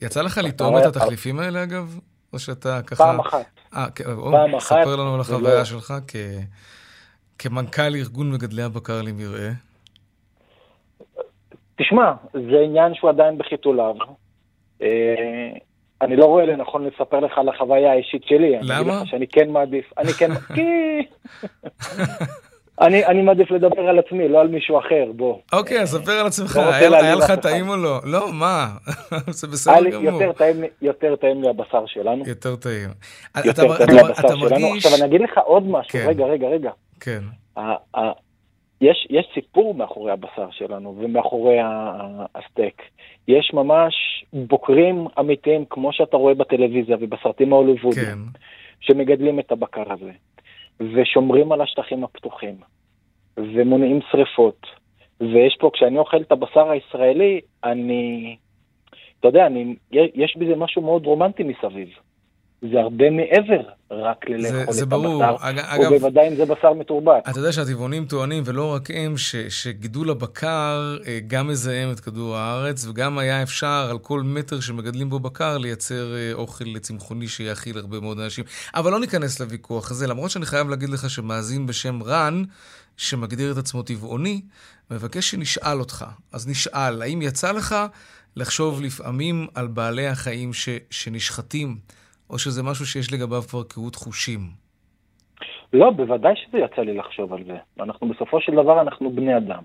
[0.02, 1.98] יצא לך לטעום את התחליפים האלה, אגב?
[2.32, 3.04] או שאתה ככה...
[3.04, 3.46] פעם אחת.
[3.74, 3.86] אה,
[4.30, 4.80] פעם אחת.
[4.82, 6.16] ספר לנו על החוויה שלך כ...
[7.39, 9.51] כמנכ"ל ארגון מגדלי הבקר למרעה?
[11.76, 13.95] תשמע, זה עניין שהוא עדיין בחיתוליו.
[14.82, 14.89] אה,
[16.03, 18.59] אני לא רואה לנכון לספר לך על החוויה האישית שלי.
[18.62, 18.74] למה?
[18.74, 19.93] אני אגיד לך שאני כן מעדיף.
[19.99, 20.30] אני כן...
[20.55, 20.62] כי...
[22.80, 25.39] אני, אני מעדיף לדבר על עצמי, לא על מישהו אחר, בוא.
[25.53, 28.01] אוקיי, אז ספר על עצמך, היה, לך טעים או לא?
[28.05, 28.68] לא, מה?
[29.39, 30.22] זה בסדר גמור.
[30.82, 32.24] יותר טעים, לי הבשר שלנו.
[32.26, 32.91] יותר טעים.
[33.45, 34.74] יותר אתה, טעים לי הבשר שלנו.
[34.76, 36.07] עכשיו, אני אגיד לך עוד משהו, כן.
[36.09, 36.70] רגע, רגע, רגע.
[37.01, 37.20] כן.
[38.80, 41.57] יש, יש סיפור מאחורי הבשר שלנו ומאחורי
[42.34, 42.82] הסטייק.
[43.28, 43.94] יש ממש
[44.32, 48.18] בוקרים אמיתיים, כמו שאתה רואה בטלוויזיה ובסרטים ההוליוודיים, כן.
[48.80, 50.12] שמגדלים את הבקר הזה,
[50.80, 52.55] ושומרים על השטחים הפתוחים,
[53.36, 54.66] ומונעים שריפות.
[55.20, 58.36] ויש פה, כשאני אוכל את הבשר הישראלי, אני,
[59.20, 61.88] אתה יודע, אני, יש בזה משהו מאוד רומנטי מסביב.
[62.62, 65.24] זה הרבה מעבר רק ללאכול את ברור.
[65.24, 67.28] הבשר, אגב, ובוודאי אם זה בשר מתורבת.
[67.28, 72.36] אתה יודע שהטבעונים טוענים, ולא רק הם, ש, שגידול הבקר אה, גם מזהם את כדור
[72.36, 77.78] הארץ, וגם היה אפשר על כל מטר שמגדלים בו בקר לייצר אה, אוכל צמחוני שיאכיל
[77.78, 78.44] הרבה מאוד אנשים.
[78.74, 82.42] אבל לא ניכנס לוויכוח הזה, למרות שאני חייב להגיד לך שמאזין בשם רן,
[82.96, 84.40] שמגדיר את עצמו טבעוני,
[84.90, 86.04] מבקש שנשאל אותך.
[86.32, 87.76] אז נשאל, האם יצא לך
[88.36, 91.76] לחשוב לפעמים על בעלי החיים ש, שנשחטים?
[92.31, 94.41] או שזה משהו שיש לגביו כבר קהות חושים?
[95.72, 97.57] לא, בוודאי שזה יצא לי לחשוב על זה.
[97.81, 99.62] אנחנו בסופו של דבר, אנחנו בני אדם.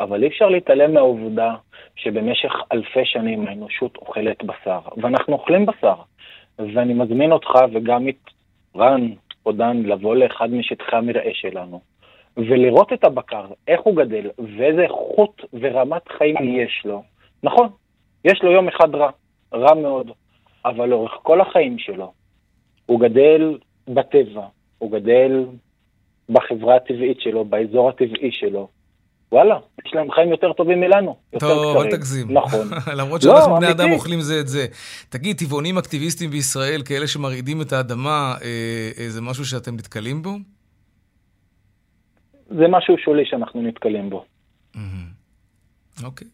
[0.00, 1.54] אבל אי אפשר להתעלם מהעובדה
[1.96, 5.94] שבמשך אלפי שנים האנושות אוכלת בשר, ואנחנו אוכלים בשר.
[6.58, 8.30] ואני מזמין אותך וגם את
[8.76, 9.08] רן
[9.46, 11.80] או דן לבוא לאחד משטחי המרעה שלנו,
[12.36, 17.02] ולראות את הבקר, איך הוא גדל, ואיזה איכות ורמת חיים יש לו.
[17.42, 17.68] נכון,
[18.24, 19.10] יש לו יום אחד רע,
[19.54, 20.10] רע מאוד.
[20.66, 22.12] אבל לאורך כל החיים שלו,
[22.86, 23.58] הוא גדל
[23.88, 24.46] בטבע,
[24.78, 25.46] הוא גדל
[26.28, 28.68] בחברה הטבעית שלו, באזור הטבעי שלו,
[29.32, 31.16] וואלה, יש להם חיים יותר טובים מלנו.
[31.38, 32.32] טוב, אל תגזים.
[32.32, 32.68] נכון.
[32.98, 34.66] למרות שאנחנו לא, בני אדם אוכלים זה את זה.
[35.08, 40.30] תגיד, טבעונים אקטיביסטים בישראל, כאלה שמרעידים את האדמה, אה, אה, זה משהו שאתם נתקלים בו?
[42.48, 44.24] זה משהו שולי שאנחנו נתקלים בו.
[46.04, 46.28] אוקיי.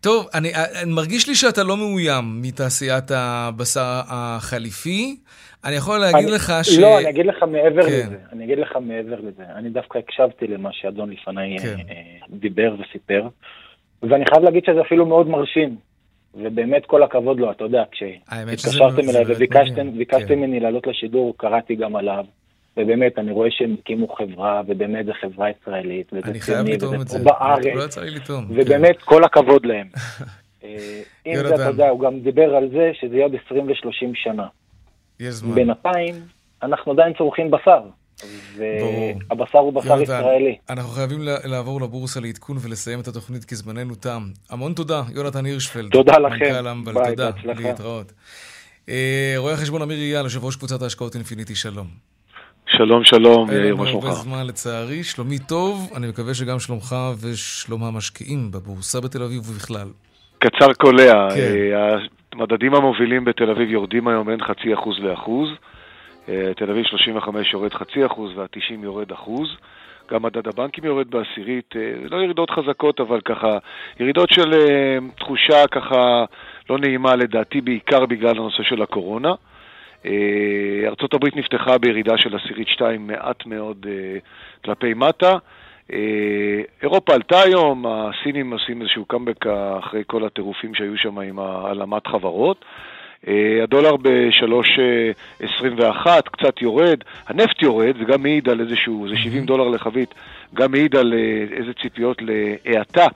[0.00, 0.48] טוב, אני,
[0.82, 5.16] אני מרגיש לי שאתה לא מאוים מתעשיית הבשר החליפי.
[5.64, 6.78] אני יכול להגיד אני, לך ש...
[6.78, 7.88] לא, אני אגיד לך מעבר כן.
[7.88, 8.16] לזה.
[8.32, 9.42] אני אגיד לך מעבר לזה.
[9.54, 11.76] אני דווקא הקשבתי למה שאדון לפניי כן.
[11.90, 13.28] אה, דיבר וסיפר,
[14.02, 15.76] ואני חייב להגיד שזה אפילו מאוד מרשים.
[16.34, 20.34] ובאמת כל הכבוד לו, אתה יודע, כשהתקשרתם אליי וביקשתם כן.
[20.34, 22.24] ממני לעלות לשידור, קראתי גם עליו.
[22.76, 27.96] ובאמת, אני רואה שהם הקימו חברה, ובאמת זו חברה ישראלית, וזה ציוני, וזה פה בארץ,
[27.96, 29.04] לא ובאמת, כן.
[29.04, 29.86] כל הכבוד להם.
[30.64, 34.10] אה, אם זה, אתה יודע, הוא גם דיבר על זה שזה יהיה עוד 20 ו-30
[34.14, 34.46] שנה.
[35.20, 35.54] יש זמן.
[35.54, 36.14] בינתיים,
[36.62, 37.82] אנחנו עדיין צורכים בשר.
[38.56, 40.56] והבשר הוא בשר יונתן, ישראלי.
[40.70, 44.22] אנחנו חייבים לעבור לבורסה לעדכון ולסיים את התוכנית כי זמננו תם.
[44.50, 45.92] המון תודה, יונתן הירשפלד.
[45.92, 46.44] תודה לכם.
[46.44, 47.30] מנכ"ל אמבל, תודה.
[47.44, 48.12] להתראות.
[48.88, 51.86] אה, רואה החשבון אמיר אייל, יושב ראש קבוצת ההשקעות אינפיניטי, שלום.
[52.76, 54.04] שלום, שלום, יאיר, מה שלומך?
[54.04, 59.40] אין הרבה זמן לצערי, שלומי טוב, אני מקווה שגם שלומך ושלום המשקיעים בבורסה בתל אביב
[59.50, 59.88] ובכלל.
[60.38, 61.40] קצר קולע, כן.
[61.40, 61.96] אה,
[62.32, 65.48] המדדים המובילים בתל אביב יורדים היום בין חצי אחוז לאחוז.
[66.28, 69.48] אה, תל אביב 35 יורד חצי אחוז וה-90 יורד אחוז.
[70.12, 73.58] גם מדד הבנקים יורד בעשירית, אה, לא ירידות חזקות, אבל ככה,
[74.00, 74.50] ירידות של
[75.18, 76.24] תחושה ככה
[76.70, 79.32] לא נעימה לדעתי, בעיקר בגלל הנושא של הקורונה.
[80.06, 84.18] אה, ארצות הברית נפתחה בירידה של עשירית שתיים מעט מאוד אה,
[84.64, 85.36] כלפי מטה.
[85.92, 89.46] אה, אירופה עלתה היום, הסינים עושים איזשהו קאמבק
[89.78, 92.64] אחרי כל הטירופים שהיו שם עם העלמת חברות.
[93.62, 100.14] הדולר ב-3.21, קצת יורד, הנפט יורד, זה גם מעיד על איזשהו, זה 70 דולר לחבית,
[100.54, 101.14] גם מעיד על
[101.52, 103.06] איזה ציפיות להאטה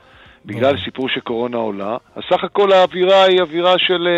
[0.45, 1.97] בגלל סיפור של קורונה עולה.
[2.17, 4.09] אז סך הכל האווירה היא אווירה של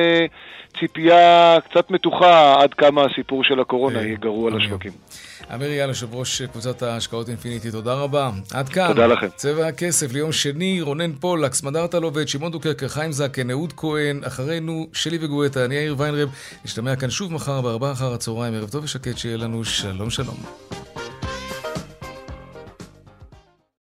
[0.81, 4.93] ציפייה קצת מתוחה עד כמה הסיפור של הקורונה יהיה גרוע לשווקים.
[5.55, 8.31] אמיר איל, יושב ראש קבוצת ההשקעות אינפיניטי, תודה רבה.
[8.55, 8.89] עד כאן.
[8.89, 9.27] תודה לכם.
[9.37, 14.87] צבע הכסף ליום שני, רונן פולק, סמדרת לובד, שמעון דוקרקר, חיים זקן, אהוד כהן, אחרינו,
[14.93, 16.29] שלי וגואטה, אני יאיר ויינרב.
[16.65, 20.37] נשתמע כאן שוב מחר בארבעה אחר הצהריים, ערב טוב ושקט, שיהיה לנו שלום שלום.